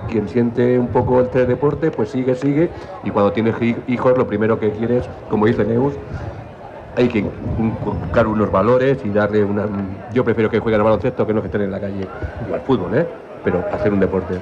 [0.07, 4.27] quien siente un poco el deporte, pues sigue, sigue, y cuando tienes hi- hijos, lo
[4.27, 6.01] primero que quieres, como dice Neus,
[6.97, 9.67] hay que inculcar unos valores y darle una...
[10.13, 12.09] Yo prefiero que jueguen al baloncesto que no que estén en la calle,
[12.51, 13.07] o al fútbol, ¿eh?
[13.45, 14.41] Pero hacer un deporte.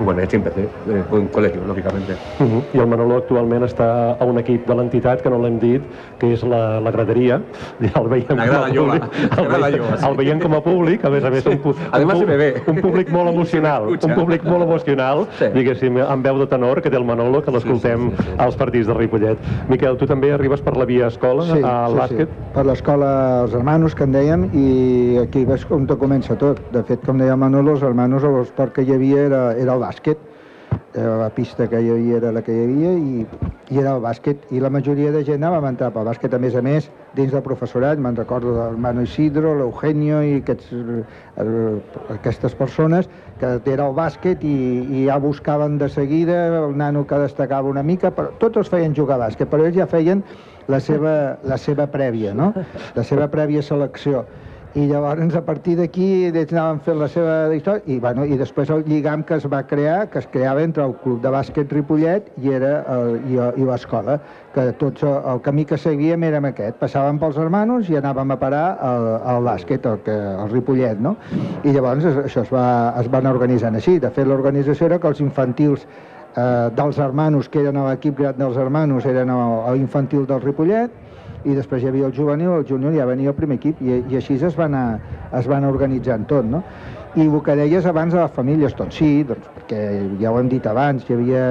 [0.00, 2.12] Bueno, així empecé, eh, con col·legio, lógicamente.
[2.38, 2.62] Uh -huh.
[2.72, 5.82] I el Manolo actualment està a un equip de l'entitat, que no l'hem dit,
[6.18, 7.40] que és la, la graderia.
[8.00, 9.36] El veiem La grada com a lloga, públic.
[9.36, 10.06] la El, grada veiem, sí.
[10.08, 11.58] el veiem com a públic, a més a més, un,
[11.92, 12.54] Además un, se me ve.
[12.66, 15.46] un públic molt emocional, un públic molt emocional, Sí.
[15.54, 18.28] diguéssim, amb veu de tenor, que té el Manolo, que l'escoltem sí, sí, sí.
[18.38, 19.38] als partits de Ripollet.
[19.68, 22.28] Miquel, tu també arribes per la via escola Sí, al sí, bàsquet?
[22.28, 22.34] sí.
[22.54, 26.60] Per l'escola Els Hermanos, que en dèiem, i aquí ves com te comença tot.
[26.72, 29.87] De fet, com deia Manolo, els Hermanos, l'esport que hi havia era, era el bàsquet.
[30.94, 33.24] Eh, La pista que hi havia era la que hi havia i,
[33.72, 34.46] i era el bàsquet.
[34.52, 37.32] I la majoria de gent anava a entrar pel bàsquet, a més a més, dins
[37.32, 38.00] del professorat.
[38.00, 40.72] Me'n recordo del Mano Isidro, l'Eugenio i aquests,
[42.16, 43.08] aquestes persones
[43.40, 44.56] que era el bàsquet i,
[45.00, 48.96] i ja buscaven de seguida el nano que destacava una mica, però tots els feien
[48.96, 50.24] jugar a bàsquet, però ells ja feien
[50.68, 52.52] la seva, la seva prèvia, no?
[52.96, 54.24] La seva prèvia selecció.
[54.78, 58.68] I llavors, a partir d'aquí, ells anaven fent la seva història, i, bueno, i després
[58.70, 62.28] el lligam que es va crear, que es creava entre el club de bàsquet Ripollet
[62.38, 64.20] i, era el, i, i l'escola,
[64.54, 66.78] que tots el, el camí que seguíem érem aquest.
[66.78, 70.14] Passàvem pels hermanos i anàvem a parar al, al bàsquet, el, que,
[70.44, 71.16] el Ripollet, no?
[71.64, 72.68] I llavors això es va,
[73.02, 73.98] es va anar organitzant així.
[73.98, 78.62] De fet, l'organització era que els infantils eh, dels hermanos, que eren l'equip gran dels
[78.62, 79.34] hermanos, eren
[79.74, 80.94] l'infantil del Ripollet,
[81.44, 84.18] i després hi havia el juvenil, el júnior, ja venia el primer equip, i, i
[84.18, 84.98] així es va, anar,
[85.38, 86.62] es va anar organitzant tot, no?
[87.16, 89.80] I Bocadelles abans de les famílies, tot sí, doncs, perquè
[90.20, 91.46] ja ho hem dit abans, hi havia,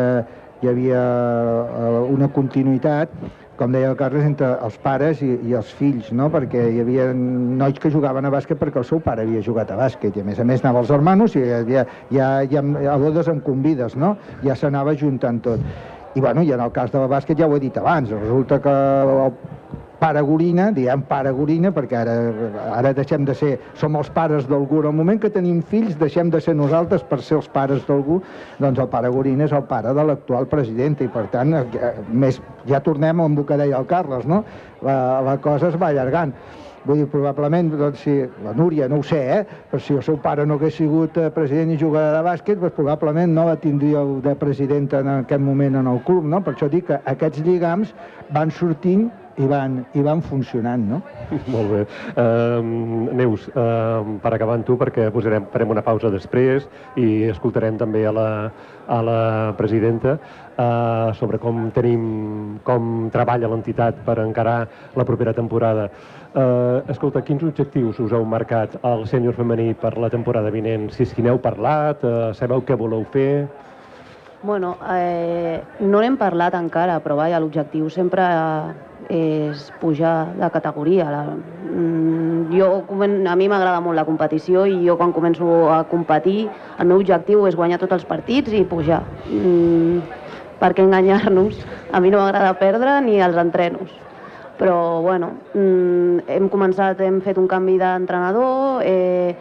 [0.62, 3.13] hi havia eh, una continuïtat,
[3.58, 6.30] com deia el Carles, entre els pares i, i els fills, no?
[6.34, 9.80] perquè hi havia nois que jugaven a bàsquet perquè el seu pare havia jugat a
[9.80, 13.32] bàsquet, i a més a més anava als hermanos i ja, ja, ja a bodes
[13.34, 14.13] amb convides, no?
[14.45, 15.63] ja s'anava juntant tot.
[16.13, 18.73] I, bueno, i en el cas del bàsquet ja ho he dit abans, resulta que
[18.73, 19.34] el
[19.99, 22.15] pare Gorina, diem pare Gorina, perquè ara,
[22.77, 24.81] ara deixem de ser, som els pares d'algú.
[24.83, 28.21] En el moment que tenim fills, deixem de ser nosaltres per ser els pares d'algú,
[28.62, 32.41] doncs el pare Gorina és el pare de l'actual president i per tant, eh, més,
[32.69, 34.43] ja tornem on que deia el Carles, no?
[34.86, 36.33] La, la cosa es va allargant.
[36.88, 38.13] Vull dir, probablement, doncs, si
[38.45, 39.41] la Núria, no ho sé, eh?
[39.67, 42.77] però si el seu pare no hagués sigut eh, president i jugador de bàsquet, doncs
[42.77, 46.39] probablement no la tindríeu de presidenta en aquest moment en el club, no?
[46.45, 47.91] Per això dic que aquests lligams
[48.31, 51.02] van sortint i van, i van funcionant, no?
[51.54, 51.82] Molt bé.
[52.17, 56.65] Uh, Neus, uh, per acabar amb tu, perquè posarem, farem una pausa després
[56.97, 58.30] i escoltarem també a la,
[58.88, 59.19] a la
[59.60, 64.60] presidenta uh, sobre com tenim, com treballa l'entitat per encarar
[64.97, 65.89] la propera temporada.
[66.38, 70.89] Uh, escolta, quins objectius us heu marcat al sènior femení per la temporada vinent?
[70.93, 73.47] Si és que n'heu parlat, uh, sabeu què voleu fer?
[74.43, 78.23] Bueno, eh, no n'hem parlat encara, però vaja, l'objectiu sempre
[79.10, 81.10] és pujar de categoria.
[81.12, 86.50] La, mm, jo, a mi m'agrada molt la competició i jo quan començo a competir
[86.80, 89.04] el meu objectiu és guanyar tots els partits i pujar.
[89.30, 90.02] Mm,
[90.60, 91.65] per què enganyar-nos?
[91.91, 93.91] A mi no m'agrada perdre ni els entrenos.
[94.58, 99.36] Però, bueno, mm, hem començat, hem fet un canvi d'entrenador, eh,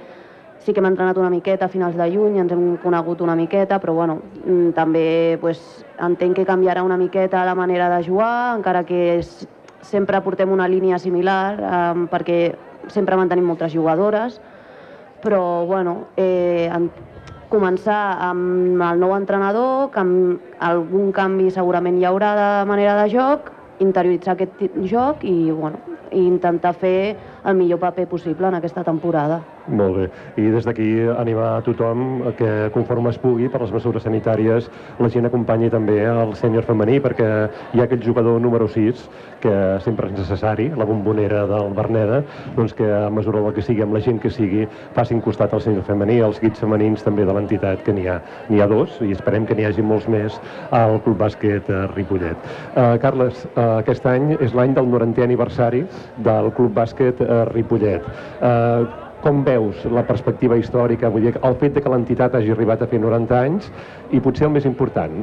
[0.66, 3.78] sí que hem entrenat una miqueta a finals de juny, ens hem conegut una miqueta,
[3.80, 8.82] però bueno, mm, també pues, entenc que canviarà una miqueta la manera de jugar, encara
[8.84, 9.46] que és,
[9.86, 12.54] sempre portem una línia similar um, perquè
[12.92, 14.40] sempre mantenim moltes jugadores,
[15.22, 16.90] però bueno, eh, en,
[17.50, 23.08] començar amb el nou entrenador, que amb algun canvi segurament hi haurà de manera de
[23.12, 27.16] joc, interioritzar aquest joc i bueno, intentar fer
[27.46, 29.40] el millor paper possible en aquesta temporada.
[29.68, 30.06] Molt bé.
[30.38, 34.68] I des d'aquí animar a tothom que conforme es pugui per les mesures sanitàries
[35.02, 37.30] la gent acompanyi també el sènior femení perquè
[37.74, 39.08] hi ha aquest jugador número 6
[39.40, 39.54] que
[39.84, 42.22] sempre és necessari, la bombonera del Berneda,
[42.56, 45.62] doncs que a mesura del que sigui, amb la gent que sigui, facin costat al
[45.64, 49.12] sènior femení, els guits femenins també de l'entitat, que n'hi ha, n'hi ha dos i
[49.14, 50.40] esperem que n'hi hagi molts més
[50.74, 52.48] al Club Bàsquet Ripollet.
[52.74, 55.84] Uh, Carles, uh, aquest any és l'any del 90è aniversari
[56.26, 57.20] del Club Bàsquet
[57.52, 58.06] Ripollet.
[58.40, 58.86] Uh,
[59.26, 62.90] com veus la perspectiva històrica, vull dir, el fet de que l'entitat hagi arribat a
[62.90, 63.70] fer 90 anys
[64.14, 65.16] i potser el més important,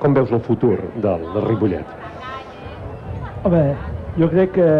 [0.00, 1.92] com veus el futur del, del Ripollet?
[3.44, 3.66] Home,
[4.16, 4.70] jo crec que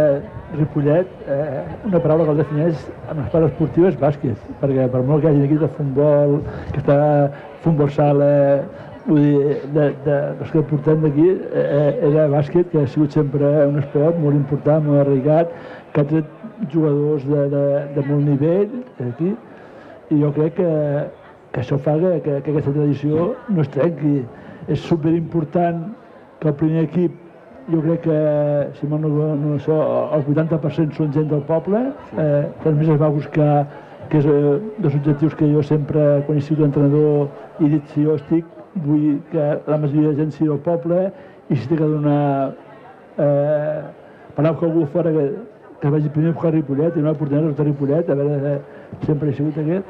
[0.54, 5.24] Ripollet, eh, una paraula que el defineix en les parts esportives bàsquet, perquè per molt
[5.24, 6.36] que hagi equip de futbol,
[6.72, 6.98] que està
[7.64, 8.28] futbol sala,
[9.06, 13.50] vull dir, de, de, dels que portem d'aquí, eh, era bàsquet, que ha sigut sempre
[13.66, 15.52] un esport molt important, molt arraigat,
[15.96, 19.30] que ha tret jugadors de, de, de molt nivell aquí,
[20.12, 20.72] i jo crec que,
[21.54, 24.18] que això fa que, que, que aquesta tradició no es trenqui.
[24.68, 25.86] És superimportant
[26.42, 27.16] que el primer equip,
[27.70, 28.18] jo crec que,
[28.76, 29.80] si no, no, no això,
[30.18, 31.80] el 80% són gent del poble,
[32.20, 33.50] eh, també es va buscar
[34.10, 34.54] que és eh,
[34.84, 38.44] dos objectius que jo sempre, quan he sigut entrenador, he dit si jo estic,
[38.84, 41.06] vull que la majoria de gent sigui del poble
[41.48, 42.52] i si té que donar
[43.16, 43.80] eh,
[44.36, 45.30] parlar amb algú fora que
[45.80, 48.60] que vagi primer a Ripollet i no a portar de Ripollet, a veure,
[49.04, 49.84] sempre he sigut aquest.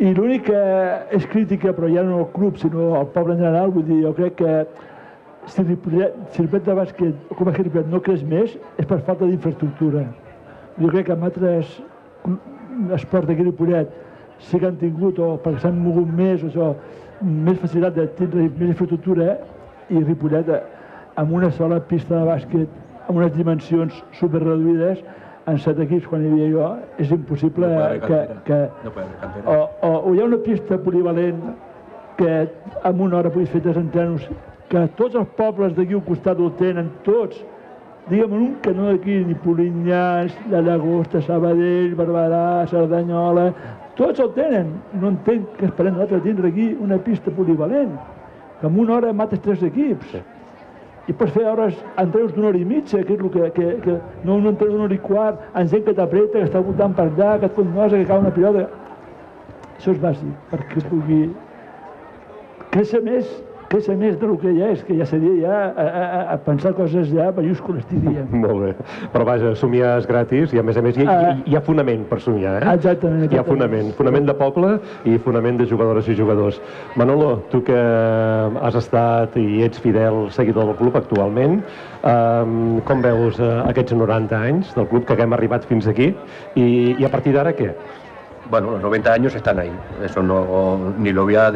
[0.00, 0.60] I l'únic que
[1.12, 4.14] és crítica, però ja no al club, sinó al poble en general, vull dir, jo
[4.16, 4.54] crec que
[5.46, 9.28] si Ripollet, si Ripollet de bàsquet, com a Ripollet, no creix més, és per falta
[9.28, 10.06] d'infraestructura.
[10.80, 11.76] Jo crec que amb altres
[12.96, 13.92] esports d'aquí Ripollet
[14.40, 16.72] sí que han tingut, o perquè s'han mogut més, o això,
[17.20, 19.34] més facilitat de tindre més infraestructura,
[19.90, 20.48] i Ripollet,
[21.20, 25.02] amb una sola pista de bàsquet amb unes dimensions super reduïdes
[25.50, 26.68] en set equips quan hi havia jo,
[27.02, 28.20] és impossible no que...
[28.46, 28.92] que no
[29.44, 29.56] o,
[29.88, 31.40] o, o hi ha una pista polivalent
[32.20, 32.34] que
[32.84, 34.26] en una hora puguis fer tres entrenos,
[34.68, 37.38] que tots els pobles d'aquí al costat ho tenen, tots,
[38.10, 40.02] digue'm un que no d'aquí, ni Polinyà,
[40.52, 43.46] la Llagosta, Sabadell, Barberà, Cerdanyola,
[43.96, 44.74] tots el tenen.
[45.00, 47.96] No entenc que esperem nosaltres tindre aquí una pista polivalent,
[48.60, 50.12] que en una hora mates tres equips.
[50.12, 50.22] Sí
[51.10, 53.96] i pots fer hores, entreus d'una hora i mitja, que és el que, que, que
[54.26, 57.08] no un entreu d'una hora i quart, amb gent que t'apreta, que està voltant per
[57.08, 58.66] allà, que et connosa, que cau una pilota.
[59.74, 61.22] Això és bàsic, perquè pugui
[62.70, 63.30] créixer més
[63.70, 67.06] créixer més del que ja és, que ja seria ja a, a, a pensar coses
[67.12, 68.26] ja mayúscules, diríem.
[68.44, 68.70] Molt bé.
[69.12, 72.02] Però vaja, somiar és gratis i a més a més hi, hi, hi ha fonament
[72.10, 72.74] per somiar, eh?
[72.74, 73.92] Exactament, Hi ha fonament.
[73.98, 74.72] Fonament de poble
[75.06, 76.58] i fonament de jugadores i jugadors.
[76.98, 81.60] Manolo, tu que has estat i ets fidel seguidor del club actualment,
[82.02, 86.10] eh, com veus eh, aquests 90 anys del club que haguem arribat fins aquí
[86.58, 86.66] i,
[86.98, 87.70] i a partir d'ara què?
[88.50, 89.70] Bueno, los 90 años están ahí.
[90.04, 91.52] Eso no, ni lo voy a,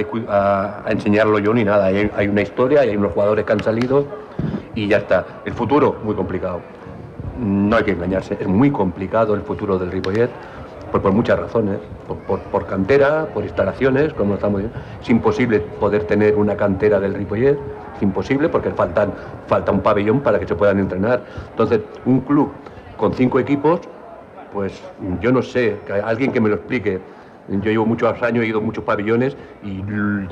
[0.87, 1.87] enseñarlo yo ni nada.
[1.87, 4.07] Hay, una historia, hay unos jugadores que han salido
[4.77, 5.27] y ya está.
[5.45, 6.61] El futuro, muy complicado.
[7.37, 10.31] No hay que engañarse, es muy complicado el futuro del Ripollet
[10.93, 11.79] por, muchas razones.
[12.29, 14.87] Por, cantera, por instalaciones, como estamos diciendo.
[15.03, 17.59] Es imposible poder tener una cantera del Ripollet.
[17.97, 19.09] Es imposible porque falta
[19.73, 21.25] un pabellón para que se puedan entrenar.
[21.51, 22.53] Entonces, un club
[22.97, 23.81] con cinco equipos
[24.55, 24.81] pues
[25.21, 27.01] yo no sé, alguien que me lo explique.
[27.49, 29.83] Yo llevo muchos años, he ido a muchos pabellones y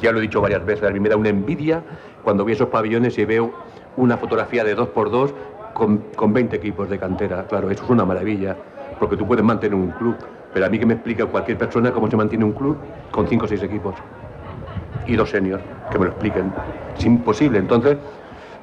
[0.00, 1.82] ya lo he dicho varias veces, a mí me da una envidia
[2.22, 3.52] cuando veo esos pabellones y veo
[3.98, 5.35] una fotografía de dos por dos
[5.74, 7.44] con, con 20 equipos de cantera.
[7.48, 8.56] Claro, eso es una maravilla,
[8.98, 10.16] porque tú puedes mantener un club,
[10.54, 12.78] pero a mí que me explique cualquier persona cómo se mantiene un club
[13.11, 13.94] con cinco o seis equipos
[15.06, 16.50] y dos seniors, que me lo expliquen.
[16.96, 17.98] Es imposible, entonces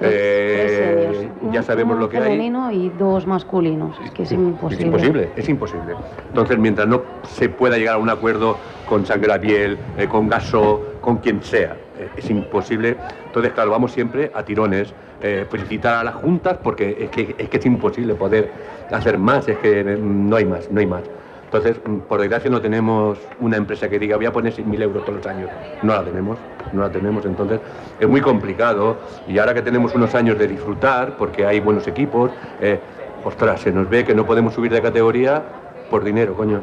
[0.02, 2.24] eh, Tres seniors, un- ya sabemos lo que hay.
[2.24, 4.00] femenino y dos masculinos.
[4.04, 4.76] Es que es imposible.
[4.76, 5.96] Es imposible, es imposible.
[6.28, 11.18] Entonces, mientras no se pueda llegar a un acuerdo con Sangrapiel, eh, con Gaso, con
[11.18, 12.98] quien sea, eh, es imposible.
[13.26, 14.94] Entonces, claro, vamos siempre a tirones.
[15.22, 18.54] eh, felicitar a las juntas porque es que, es que es imposible poder
[18.90, 21.04] hacer más, es que no hay más, no hay más.
[21.44, 25.04] Entonces, mm, por desgracia no tenemos una empresa que diga voy a poner 6.000 euros
[25.04, 25.50] todos los años.
[25.82, 26.40] No la tenemos,
[26.74, 27.26] no la tenemos.
[27.26, 27.60] Entonces,
[28.00, 28.98] es muy complicado.
[29.28, 32.80] Y ahora que tenemos unos años de disfrutar, porque hay buenos equipos, eh,
[33.24, 35.42] ostras, se nos ve que no podemos subir de categoría
[35.90, 36.62] por dinero, coño.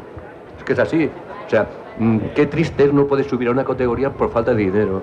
[0.57, 1.09] Es que es así.
[1.45, 1.67] O sea,
[1.99, 5.01] mm, qué triste es no poder subir a una categoría por falta de dinero.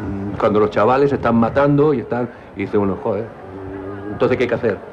[0.00, 2.28] Mm, Cuando los chavales se están matando y están.
[2.56, 3.24] Y dice uno, joder,
[4.10, 4.92] entonces ¿qué hay que hacer?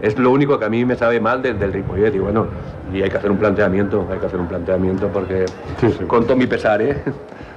[0.00, 2.14] Es lo único que a mí me sabe mal del, del Ripollet.
[2.14, 2.46] Y bueno,
[2.92, 5.44] y hay que hacer un planteamiento, hay que hacer un planteamiento porque
[5.78, 6.04] Sí, sí.
[6.06, 6.96] con todo mi pesar, ¿eh?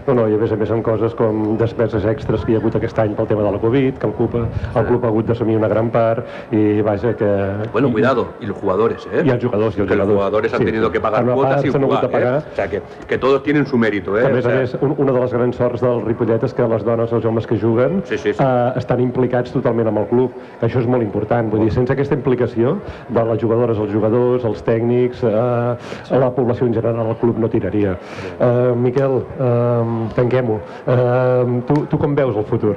[0.07, 2.59] No, no, i a més a més amb coses com despeses extres que hi ha
[2.61, 5.25] hagut aquest any pel tema de la Covid, que el club, el club ha hagut
[5.25, 7.29] d'assumir una gran part i vaja que...
[7.73, 9.23] Bueno, i- cuidado, y los jugadores, ¿eh?
[9.25, 10.15] Y los jugadores, y los que los jugadores.
[10.15, 12.43] jugadores han Sí, tenido que pagar cuotas y hagut jugar, pagar.
[12.43, 12.45] ¿eh?
[12.51, 14.25] O sea, que, que todos tienen su mérito, ¿eh?
[14.25, 16.53] A més O a sea, més, un, una de les grans sorts del Ripollet és
[16.53, 18.43] que les dones, els homes que juguen, Sí, sí, sí.
[18.43, 20.31] Eh, estan implicats totalment amb el club.
[20.59, 21.49] que Això és molt important.
[21.49, 22.77] Vull dir, sense aquesta implicació
[23.09, 27.49] de les jugadores, els jugadors, els tècnics, eh, la població en general, el club no
[27.49, 27.97] tiraria.
[28.39, 29.83] Eh, Miquel, eh,
[30.17, 30.59] tanquem-ho.
[30.87, 32.75] Eh, tu, tu com veus el futur?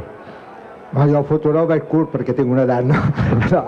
[0.97, 2.97] Va, jo el futur el veig curt perquè tinc una edat, no?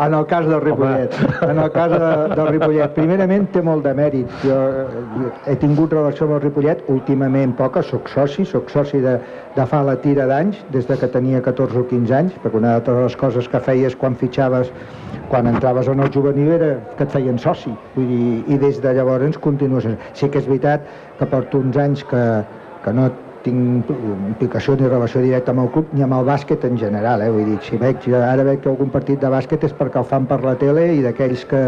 [0.07, 1.17] En el cas del Ripollet.
[1.45, 2.95] En el cas de, del Ripollet.
[2.97, 4.33] Primerament té molt de mèrit.
[4.41, 9.19] Jo eh, he tingut relació amb el Ripollet, últimament poca, sóc soci, sóc soci de,
[9.59, 12.79] de fa la tira d'anys, des de que tenia 14 o 15 anys, perquè una
[12.81, 14.73] de les coses que feies quan fitxaves,
[15.29, 17.75] quan entraves en el juvenil era que et feien soci.
[17.99, 19.85] Vull dir, I des de llavors continues.
[20.17, 20.89] Sí que és veritat
[21.21, 22.25] que porto uns anys que,
[22.81, 23.13] que no
[23.45, 23.91] tinc
[24.29, 27.31] implicació ni relació directa amb el club ni amb el bàsquet en general, eh?
[27.33, 30.43] vull dir, si veig, ara veig algun partit de bàsquet és perquè el fan per
[30.45, 31.63] la tele i d'aquells que,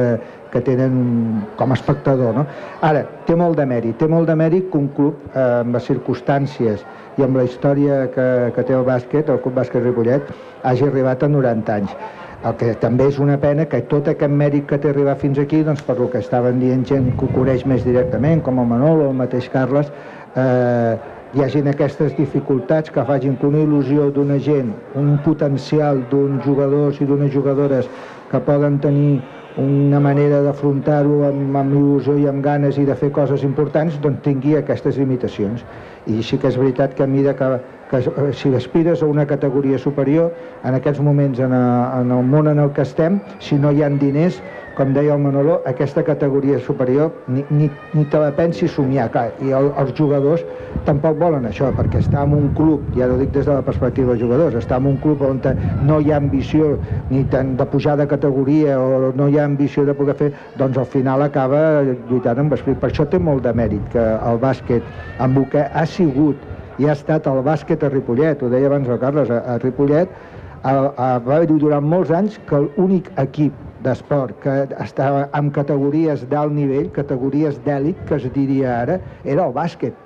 [0.53, 2.47] que tenen com a espectador, no?
[2.85, 5.89] Ara, té molt de mèrit, té molt de mèrit que un club eh, amb les
[5.89, 6.85] circumstàncies
[7.19, 10.29] i amb la història que, que té el bàsquet, el Club Bàsquet Ripollet,
[10.69, 11.97] hagi arribat a 90 anys.
[12.43, 15.61] El que també és una pena que tot aquest mèrit que té arribat fins aquí,
[15.63, 19.07] doncs per lo que estaven dient gent que ho coneix més directament, com el Manolo
[19.07, 19.93] o el mateix Carles,
[20.35, 20.97] eh,
[21.33, 26.99] hi hagin aquestes dificultats que facin que una il·lusió d'una gent, un potencial d'uns jugadors
[27.01, 27.89] i d'unes jugadores
[28.29, 29.23] que poden tenir
[29.57, 34.21] una manera d'afrontar-ho amb, amb il·lusió i amb ganes i de fer coses importants, doncs
[34.27, 35.65] tingui aquestes limitacions.
[36.05, 37.51] I sí que és veritat que a mesura que,
[37.93, 40.33] que eh, si aspires a una categoria superior,
[40.65, 43.85] en aquests moments en, a, en el món en el que estem, si no hi
[43.85, 44.41] ha diners,
[44.73, 49.11] com deia el Manolo, aquesta categoria superior ni, ni, ni te la pensi somiar.
[49.13, 50.45] Clar, I el, els jugadors
[50.87, 54.15] tampoc volen això, perquè estar en un club, ja no dic des de la perspectiva
[54.15, 55.43] dels jugadors, estar en un club on
[55.85, 56.79] no hi ha ambició
[57.11, 60.79] ni tant de pujar de categoria o no hi ha ambició de poder fer, doncs
[60.79, 62.81] al final acaba lluitant amb esperit.
[62.81, 66.89] Per això té molt de mèrit que el bàsquet, amb el que ha sigut i
[66.89, 70.15] ha estat el bàsquet a Ripollet, ho deia abans el Carles, a, a Ripollet,
[70.63, 76.27] a, a, va haver-hi durant molts anys que l'únic equip d'esport que estava amb categories
[76.31, 79.97] d'alt nivell, categories d'èlit, que es diria ara, era el bàsquet.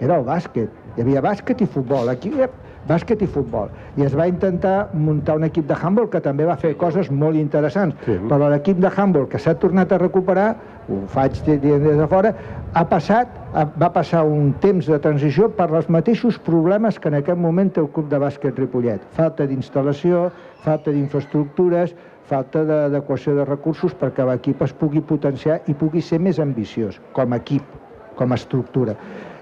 [0.00, 0.68] Era el bàsquet.
[0.96, 2.08] Hi havia bàsquet i futbol.
[2.12, 2.48] Aquí, eh,
[2.88, 3.70] bàsquet i futbol.
[3.96, 7.36] I es va intentar muntar un equip de handball que també va fer coses molt
[7.36, 8.16] interessants, sí.
[8.28, 10.54] però l'equip de handball que s'ha tornat a recuperar,
[10.88, 12.34] ho faig dient des de fora,
[12.74, 17.38] ha passat, va passar un temps de transició per els mateixos problemes que en aquest
[17.38, 19.02] moment té el club de bàsquet Ripollet.
[19.16, 20.28] Falta d'instal·lació,
[20.62, 21.94] falta d'infraestructures,
[22.30, 27.32] falta d'adequació de recursos perquè l'equip es pugui potenciar i pugui ser més ambiciós, com
[27.32, 27.66] a equip,
[28.14, 28.94] com a estructura.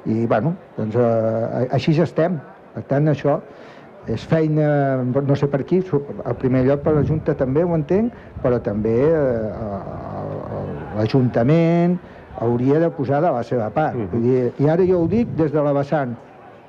[0.07, 2.39] I, bueno, doncs eh, així estem.
[2.73, 3.41] Per tant, això
[4.09, 5.83] és feina, no sé per qui,
[6.25, 9.83] al primer lloc per la Junta també ho entenc, però també eh,
[10.97, 11.99] l'Ajuntament
[12.41, 13.95] hauria de posar de la seva part.
[13.95, 14.11] Uh -huh.
[14.13, 16.17] Vull dir, I ara jo ho dic des de la vessant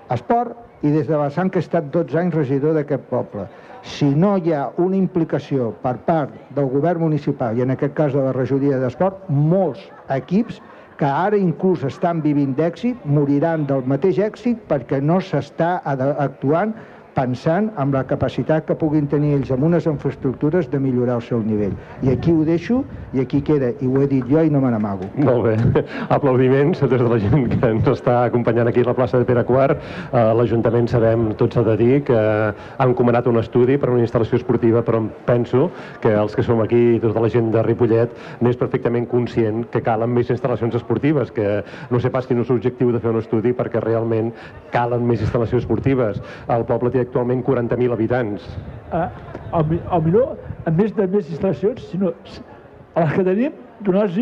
[0.10, 3.48] esport i des de la vessant que he estat 12 anys regidor d'aquest poble.
[3.82, 8.14] Si no hi ha una implicació per part del govern municipal i en aquest cas
[8.14, 10.62] de la regidoria d'esport, molts equips
[11.00, 15.80] que ara inclús estan vivint d'èxit, moriran del mateix èxit perquè no s'està
[16.18, 16.74] actuant
[17.20, 21.42] pensant en la capacitat que puguin tenir ells amb unes infraestructures de millorar el seu
[21.44, 21.74] nivell.
[22.06, 24.72] I aquí ho deixo i aquí queda, i ho he dit jo i no me
[24.72, 25.10] n'amago.
[25.18, 25.84] Molt bé.
[26.16, 29.44] Aplaudiments des de la gent que ens està acompanyant aquí a la plaça de Pere.
[29.50, 34.04] Uh, L'Ajuntament sabem, tot s'ha de dir, que ha encomanat un estudi per a una
[34.06, 35.70] instal·lació esportiva, però penso
[36.04, 38.14] que els que som aquí, tota la gent de Ripollet,
[38.46, 42.94] n'és perfectament conscient que calen més instal·lacions esportives, que no sé pas quin és l'objectiu
[42.94, 44.32] de fer un estudi perquè realment
[44.72, 46.22] calen més instal·lacions esportives.
[46.48, 48.46] El poble té actualment 40.000 habitants.
[48.92, 49.10] Ah,
[49.52, 54.18] al millor, a més de més instal·lacions, sinó a les que tenim, donar-los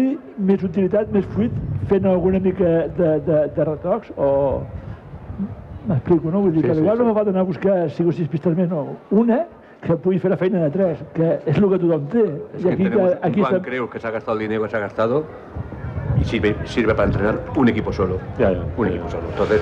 [0.50, 1.54] més utilitat, més fruit,
[1.92, 4.32] fent alguna mica de, de, de retocs o...
[5.88, 6.42] M'explico, no?
[6.44, 7.04] Vull dir sí, que sí, igual sí.
[7.06, 8.98] no m'ha d'anar a buscar cinc o sis pistes més, no.
[9.16, 9.46] Una,
[9.80, 12.26] que pugui fer la feina de tres, que és el que tothom té.
[12.58, 14.74] Es I aquí, que tenemos aquí un plan, creo que s'ha gastat el dinero que
[14.74, 15.16] s'ha gastat
[16.20, 18.20] y sirve, sirve para entrenar un equipo solo.
[18.38, 19.24] Ya, ya, un equipo solo.
[19.30, 19.62] Entonces,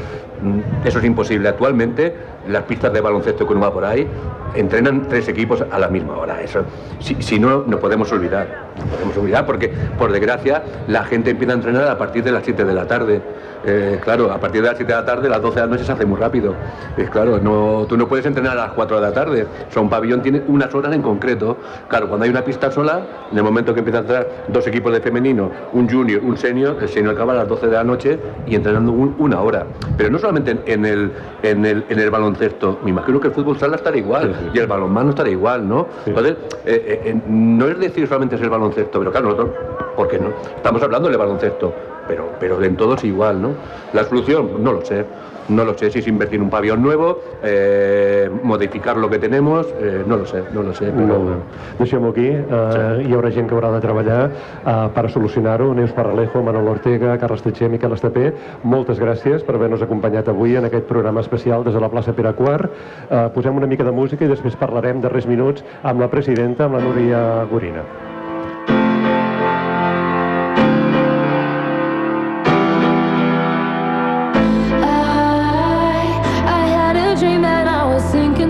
[0.83, 1.49] eso es imposible.
[1.49, 2.15] Actualmente,
[2.47, 4.07] las pistas de baloncesto que uno va por ahí,
[4.55, 6.41] entrenan tres equipos a la misma hora.
[6.41, 6.63] Eso,
[6.99, 8.65] si, si no, nos podemos olvidar.
[8.77, 12.43] Nos podemos olvidar porque, por desgracia, la gente empieza a entrenar a partir de las
[12.43, 13.21] 7 de la tarde.
[13.67, 15.83] Eh, claro, a partir de las 7 de la tarde, las 12 de la noche
[15.83, 16.53] se hace muy rápido.
[16.97, 19.47] Es claro, no, tú no puedes entrenar a las 4 de la tarde.
[19.69, 21.57] O sea, un pabellón tiene unas horas en concreto.
[21.87, 24.93] Claro, cuando hay una pista sola, en el momento que empiezan a entrar dos equipos
[24.93, 28.19] de femenino, un junior, un senior, el senior acaba a las 12 de la noche
[28.45, 29.65] y entrenando una hora.
[29.97, 31.11] Pero no solamente en el,
[31.43, 34.65] en el, en el baloncesto, me imagino que el fútbol sala estará igual y el
[34.65, 35.87] balonmano estará igual, ¿no?
[36.05, 39.51] Entonces, eh, eh, no es decir solamente es el baloncesto, pero claro, nosotros,
[39.95, 40.29] ¿por qué no?
[40.57, 41.73] Estamos hablando del baloncesto
[42.07, 43.51] pero, pero en todos igual, ¿no?
[43.93, 45.05] La solución, no lo sé.
[45.49, 50.03] No lo sé si es invertir un pabellón nuevo, eh, modificar lo que tenemos, eh,
[50.05, 50.91] no lo sé, no lo sé.
[50.91, 51.19] Però...
[51.19, 51.37] No,
[51.77, 53.09] Deixem-ho aquí, eh, sí.
[53.09, 55.73] hi haurà gent que haurà de treballar eh, per solucionar-ho.
[55.77, 58.31] Neus Parralejo, Manol Ortega, Carles Tetxer, Miquel Estapé,
[58.63, 62.33] moltes gràcies per haver-nos acompanyat avui en aquest programa especial des de la plaça Pere
[62.33, 62.71] Quart.
[63.09, 66.65] Eh, posem una mica de música i després parlarem de res minuts amb la presidenta,
[66.65, 68.14] amb la Núria Gorina.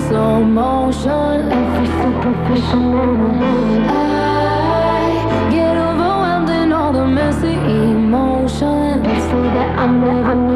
[0.07, 1.51] Slow motion.
[1.51, 3.89] Every superficial moment.
[3.89, 9.05] I get overwhelmed in all the messy emotions.
[9.29, 10.54] So that I'm never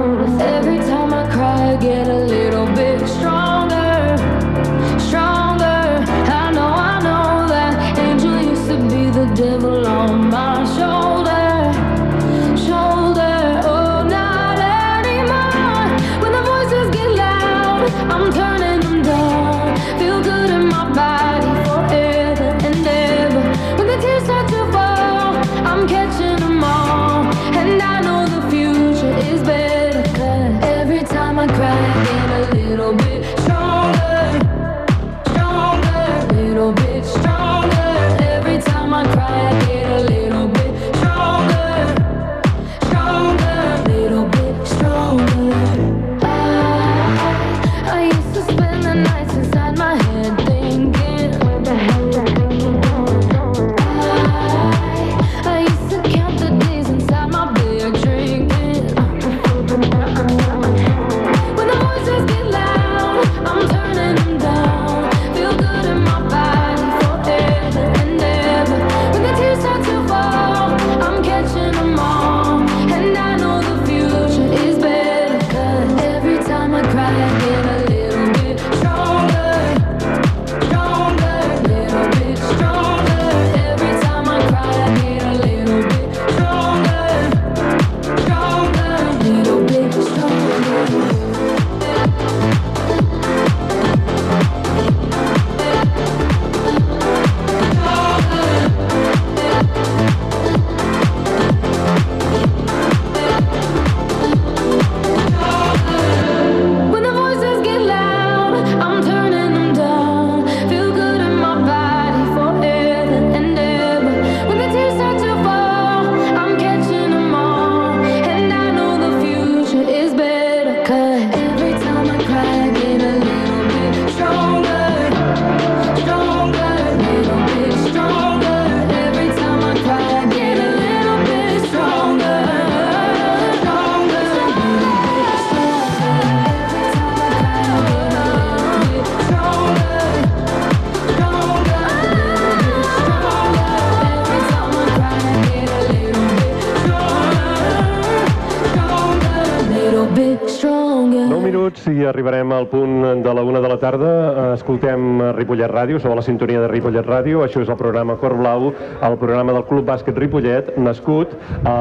[155.79, 157.43] Ràdio, sou a la sintonia de Ripollet Ràdio.
[157.45, 158.73] Això és el programa Cor Blau,
[159.05, 161.75] el programa del Club Bàsquet Ripollet, nascut a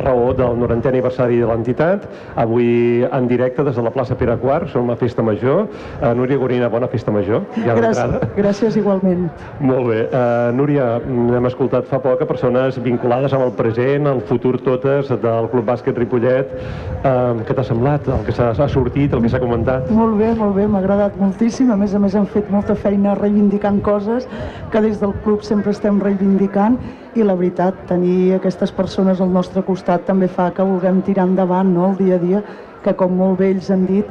[0.00, 2.06] raó del 90è aniversari de l'entitat.
[2.40, 5.66] Avui en directe des de la plaça Pere IV, som a Festa Major.
[6.00, 7.44] Uh, Núria Gorina, bona Festa Major.
[7.60, 9.26] Ja gràcies, gràcies igualment.
[9.60, 10.00] Molt bé.
[10.06, 15.08] Uh, Núria, hem escoltat fa poc a persones vinculades amb el present, el futur totes
[15.10, 16.52] del Club Bàsquet Ripollet.
[17.00, 19.90] Uh, què t'ha semblat el que s'ha sortit, el que s'ha comentat?
[19.94, 21.72] Molt bé, molt bé, m'ha agradat moltíssim.
[21.72, 24.28] A més a més hem fet molta feina reivindicant coses
[24.72, 26.78] que des del club sempre estem reivindicant
[27.16, 31.72] i la veritat, tenir aquestes persones al nostre costat també fa que vulguem tirar endavant
[31.72, 32.42] no, el dia a dia,
[32.84, 34.04] que com molt bé ells han dit,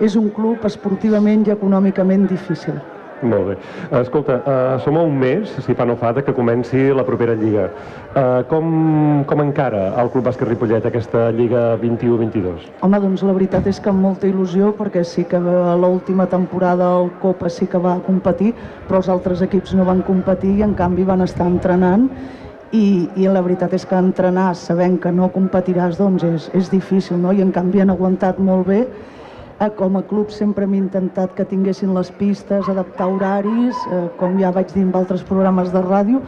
[0.00, 2.78] és un club esportivament i econòmicament difícil.
[3.22, 3.56] Molt bé.
[4.00, 7.68] Escolta, uh, som a un mes, si fa no fa, que comenci la propera Lliga.
[8.10, 12.70] Uh, com, com encara el Club Bàsquet Ripollet aquesta Lliga 21-22?
[12.80, 17.12] Home, doncs la veritat és que amb molta il·lusió, perquè sí que l'última temporada el
[17.20, 18.54] Copa sí que va competir,
[18.88, 22.08] però els altres equips no van competir i en canvi van estar entrenant
[22.72, 27.18] i, i la veritat és que entrenar sabent que no competiràs doncs és, és difícil,
[27.18, 27.34] no?
[27.34, 28.84] I en canvi han aguantat molt bé
[29.68, 34.50] com a club sempre hem intentat que tinguessin les pistes, adaptar horaris, eh, com ja
[34.50, 36.22] vaig dir en altres programes de ràdio,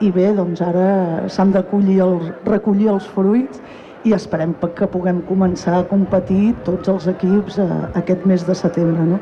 [0.00, 3.60] i bé, doncs ara s'han de els, recollir els fruits
[4.04, 9.04] i esperem que puguem començar a competir tots els equips eh, aquest mes de setembre.
[9.14, 9.20] No?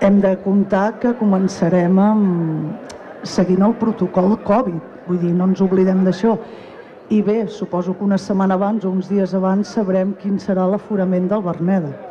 [0.00, 2.78] Hem de comptar que començarem amb,
[3.24, 6.38] seguint el protocol Covid, vull dir, no ens oblidem d'això.
[7.10, 11.26] I bé, suposo que una setmana abans o uns dies abans sabrem quin serà l'aforament
[11.26, 12.07] del Berneda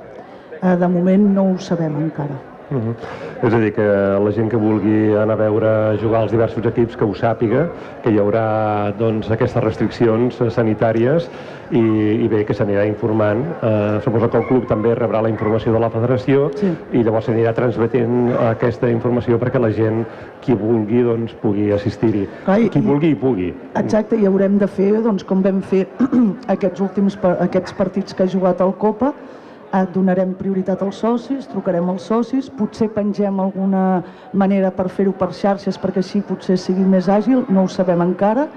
[0.62, 2.38] de moment no ho sabem encara.
[2.70, 2.90] Uh mhm.
[2.90, 3.48] -huh.
[3.48, 3.84] És a dir, que
[4.26, 7.70] la gent que vulgui anar a veure jugar als diversos equips que ho sàpiga,
[8.04, 11.30] que hi haurà doncs, aquestes restriccions sanitàries
[11.72, 11.80] i,
[12.26, 13.46] i bé, que s'anirà informant.
[13.62, 16.74] Eh, suposo que el club també rebrà la informació de la federació sí.
[16.92, 20.06] i llavors s'anirà transmetent aquesta informació perquè la gent,
[20.42, 22.28] qui vulgui, doncs, pugui assistir-hi.
[22.46, 23.54] Qui i, vulgui i pugui.
[23.76, 25.88] Exacte, i haurem de fer, doncs, com vam fer
[26.56, 29.47] aquests últims aquests partits que ha jugat el Copa, Eh,
[29.94, 34.04] donarem prioritat als socis, trucarem als socis, potser pengem alguna
[34.34, 38.48] manera per fer-ho per xarxes perquè així potser sigui més àgil, no ho sabem encara,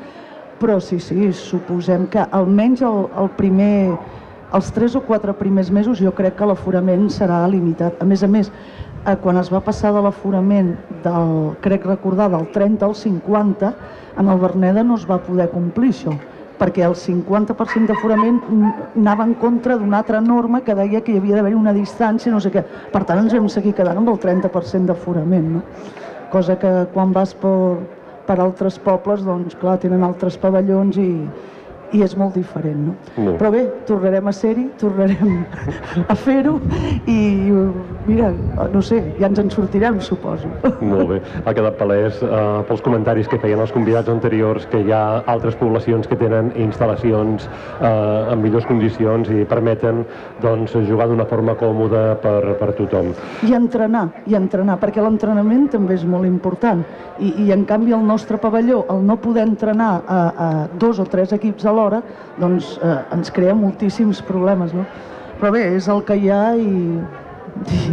[0.61, 3.97] però sí, sí, suposem que almenys el, el primer,
[4.55, 7.97] els tres o quatre primers mesos jo crec que l'aforament serà limitat.
[8.01, 8.53] A més a més,
[9.07, 13.73] eh, quan es va passar de l'aforament del, crec recordar, del 30 al 50,
[14.21, 16.15] en el Berneda no es va poder complir això
[16.61, 18.41] perquè el 50% d'aforament
[19.01, 22.41] anava en contra d'una altra norma que deia que hi havia d'haver una distància, no
[22.41, 22.63] sé què.
[22.93, 25.63] Per tant, ens vam seguir quedant amb el 30% d'aforament, no?
[26.31, 27.81] Cosa que quan vas per,
[28.29, 31.11] per altres pobles, doncs, clar, tenen altres pavellons i,
[31.93, 32.95] i és molt diferent, no?
[33.25, 33.37] no.
[33.41, 35.45] Però bé, tornarem a ser-hi, tornarem
[36.07, 36.57] a fer-ho
[37.11, 37.19] i
[38.07, 38.31] mira,
[38.73, 40.49] no sé, ja ens en sortirem, suposo.
[40.81, 42.39] Molt bé, ha quedat palès eh,
[42.69, 47.47] pels comentaris que feien els convidats anteriors que hi ha altres poblacions que tenen instal·lacions
[47.47, 50.05] eh, en millors condicions i permeten
[50.45, 53.13] doncs, jugar d'una forma còmoda per, per tothom.
[53.47, 56.85] I entrenar, i entrenar, perquè l'entrenament també és molt important
[57.21, 60.49] i, i en canvi el nostre pavelló, el no poder entrenar a, a
[60.81, 61.80] dos o tres equips a l'hora,
[62.41, 64.87] doncs eh, ens crea moltíssims problemes, no?
[65.41, 67.01] Però bé, és el que hi ha i,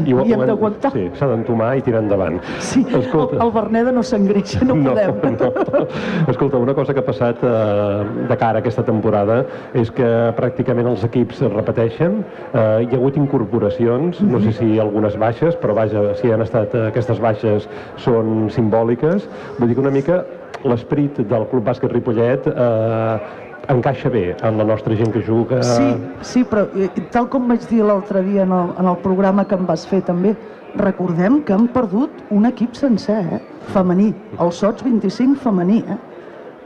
[0.06, 0.92] i, I hem d'aguantar.
[0.94, 2.38] Sí, s'ha d'entomar i tirar endavant.
[2.64, 5.38] Sí, Escolta, el, el Berneda no s'engreixa, no, no podem.
[5.38, 5.84] No.
[6.32, 9.42] Escolta, una cosa que ha passat eh, de cara a aquesta temporada
[9.78, 10.08] és que
[10.40, 12.22] pràcticament els equips repeteixen,
[12.52, 16.76] eh, hi ha hagut incorporacions, no sé si algunes baixes, però vaja, si han estat
[16.76, 17.68] eh, aquestes baixes
[18.04, 19.28] són simbòliques.
[19.60, 20.24] Vull dir que una mica
[20.68, 25.62] l'esperit del Club Bàsquet Ripollet eh, encaixa bé en la nostra gent que juga...
[25.64, 25.88] Sí,
[26.22, 29.58] sí, però eh, tal com vaig dir l'altre dia en el, en el programa que
[29.60, 30.36] em vas fer també,
[30.78, 33.42] recordem que han perdut un equip sencer, eh?
[33.74, 35.98] femení, el SOTS 25 femení, eh?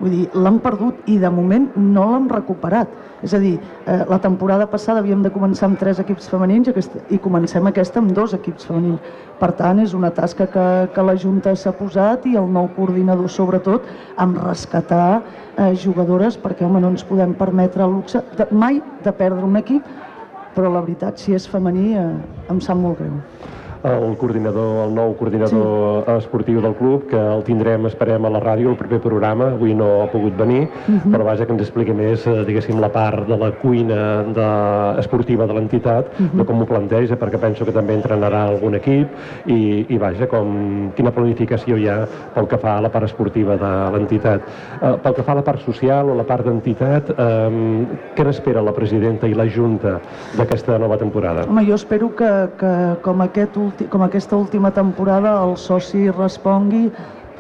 [0.01, 2.89] Vull dir, l'han perdut i de moment no l'han recuperat.
[3.21, 3.53] És a dir,
[3.85, 7.67] eh, la temporada passada havíem de començar amb tres equips femenins i, aquesta, i comencem
[7.69, 9.13] aquesta amb dos equips femenins.
[9.37, 13.29] Per tant, és una tasca que, que la Junta s'ha posat i el nou coordinador,
[13.29, 13.85] sobretot,
[14.17, 19.13] amb rescatar eh, jugadores perquè, home, no ens podem permetre el luxe de, mai de
[19.13, 19.85] perdre un equip,
[20.55, 22.13] però la veritat, si és femení, eh,
[22.49, 23.21] em sap molt greu.
[23.83, 26.15] El coordinador, el nou coordinador sí.
[26.17, 29.89] esportiu del club, que el tindrem, esperem, a la ràdio, el proper programa, avui no
[30.03, 31.11] ha pogut venir, uh -huh.
[31.11, 35.47] però vaja que ens expliqui més, eh, diguéssim, la part de la cuina de, esportiva
[35.47, 36.37] de l'entitat, uh -huh.
[36.37, 39.07] de com ho planteja, perquè penso que també entrenarà algun equip,
[39.45, 43.57] i, i vaja, com, quina planificació hi ha pel que fa a la part esportiva
[43.57, 44.41] de l'entitat.
[44.81, 47.49] Eh, pel que fa a la part social o la part d'entitat, eh,
[48.15, 49.99] què n'espera la presidenta i la Junta
[50.37, 51.45] d'aquesta nova temporada?
[51.49, 56.89] Home, jo espero que, que com, aquest ulti, com aquesta última temporada el soci respongui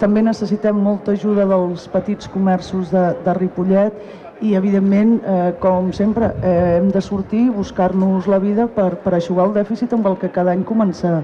[0.01, 3.93] també necessitem molta ajuda dels petits comerços de, de Ripollet
[4.41, 9.13] i, evidentment, eh, com sempre, eh, hem de sortir i buscar-nos la vida per, per
[9.13, 11.19] aixugar el dèficit amb el que cada any comença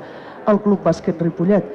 [0.48, 1.66] el Club Bàsquet Ripollet.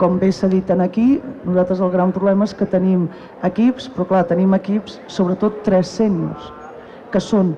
[0.00, 3.08] Com bé s'ha dit aquí, nosaltres el gran problema és que tenim
[3.44, 6.52] equips, però clar, tenim equips, sobretot tres sèniors,
[7.10, 7.54] que són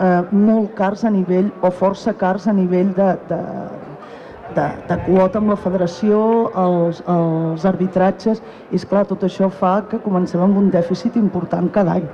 [0.00, 3.40] eh, molt cars a nivell, o força cars a nivell de, de,
[4.56, 6.18] de, de quota amb la federació,
[6.62, 11.70] els, els arbitratges, i és clar, tot això fa que comencem amb un dèficit important
[11.74, 12.08] cada any.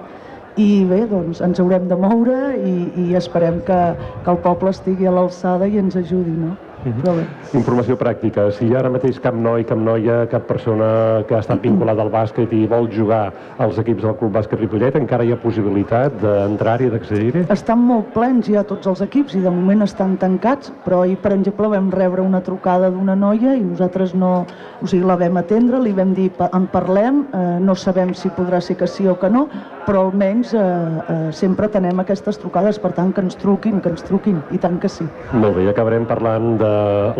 [0.57, 3.81] I bé, doncs ens haurem de moure i, i esperem que,
[4.25, 6.55] que el poble estigui a l'alçada i ens ajudi, no?
[6.87, 7.25] -huh.
[7.55, 8.51] Informació pràctica.
[8.53, 12.53] Si ara mateix cap noi, cap noia, cap persona que ha estat vinculada al bàsquet
[12.53, 17.47] i vol jugar als equips del Club Bàsquet Ripollet, encara hi ha possibilitat d'entrar-hi, d'accedir-hi?
[17.51, 21.33] Estan molt plens ja tots els equips i de moment estan tancats, però ahir, per
[21.33, 24.47] exemple, vam rebre una trucada d'una noia i nosaltres no...
[24.83, 28.61] O sigui, la vam atendre, li vam dir en parlem, eh, no sabem si podrà
[28.61, 29.49] ser que sí o que no,
[29.87, 34.03] però almenys eh, eh, sempre tenem aquestes trucades, per tant, que ens truquin, que ens
[34.07, 35.07] truquin, i tant que sí.
[35.33, 36.73] Molt bé, acabarem parlant de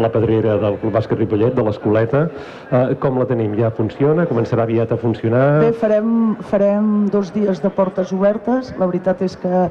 [0.03, 2.27] la pedrera del Club Bàsquet Ripollet, de l'Escoleta.
[2.71, 3.55] Eh, com la tenim?
[3.59, 4.27] Ja funciona?
[4.27, 5.47] Començarà aviat a funcionar?
[5.63, 6.11] Bé, farem,
[6.51, 8.75] farem dos dies de portes obertes.
[8.81, 9.67] La veritat és que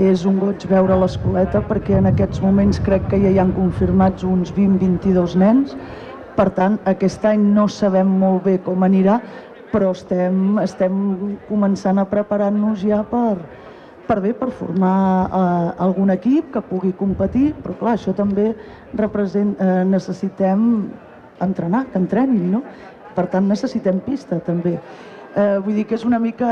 [0.00, 4.26] és un goig veure l'Escoleta perquè en aquests moments crec que ja hi han confirmats
[4.26, 5.76] uns 20-22 nens.
[6.36, 9.18] Per tant, aquest any no sabem molt bé com anirà,
[9.70, 10.94] però estem, estem
[11.48, 13.36] començant a preparar-nos ja per,
[14.08, 14.96] per bé, per formar
[15.26, 18.50] eh, algun equip que pugui competir, però clar, això també
[18.98, 20.66] represent, eh, necessitem
[21.40, 22.64] entrenar, que entrenin, no?
[23.14, 24.76] Per tant, necessitem pista, també.
[25.30, 26.50] Eh, vull dir que és una mica...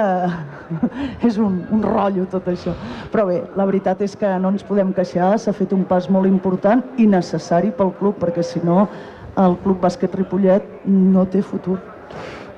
[1.28, 2.74] és un, un rotllo tot això.
[3.12, 6.30] Però bé, la veritat és que no ens podem queixar, s'ha fet un pas molt
[6.30, 8.84] important i necessari pel club, perquè si no
[9.38, 11.78] el Club Bàsquet Ripollet no té futur.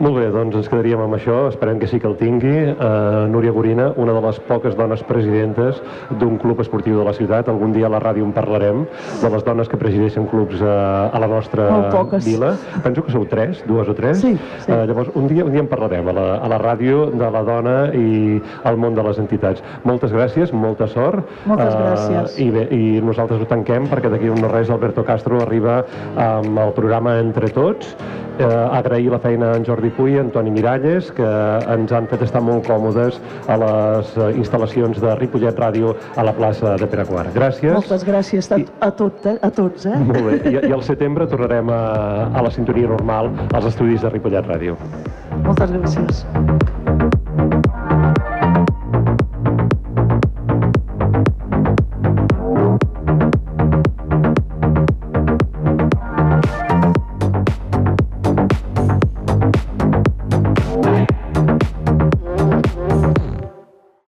[0.01, 2.55] Molt bé, doncs ens quedaríem amb això, esperem que sí que el tingui.
[2.72, 5.76] Uh, Núria Gorina, una de les poques dones presidentes
[6.16, 7.51] d'un club esportiu de la ciutat.
[7.53, 8.86] Algun dia a la ràdio en parlarem,
[9.20, 11.66] de les dones que presideixen clubs uh, a la nostra
[12.24, 12.55] vila.
[12.80, 14.22] Penso que sou tres, dues o tres.
[14.22, 14.70] Sí, sí.
[14.72, 17.44] Uh, llavors, un dia, un dia en parlarem a la, a la ràdio de la
[17.44, 19.61] dona i al món de les entitats.
[19.84, 21.28] Moltes gràcies, molta sort.
[21.44, 22.40] Moltes uh, gràcies.
[22.40, 25.82] I, bé, I nosaltres ho tanquem perquè d'aquí un no res Alberto Castro arriba
[26.16, 27.92] amb el programa Entre Tots.
[28.40, 31.28] Uh, agrair la feina a en Jordi Puy, Antoni Miralles, que
[31.74, 33.20] ens han fet estar molt còmodes
[33.51, 37.32] a les eh, instal·lacions de Ripollet Ràdio a la plaça de Pere Quart.
[37.36, 37.72] Gràcies.
[37.74, 39.36] Moltes gràcies a, a, tot, eh?
[39.43, 39.86] a tots.
[39.86, 39.97] Eh?
[40.11, 40.38] Molt bé.
[40.51, 41.82] I, I al setembre tornarem a,
[42.30, 44.78] a la sintonia normal als estudis de Ripollet Ràdio.
[45.47, 46.24] Moltes gràcies.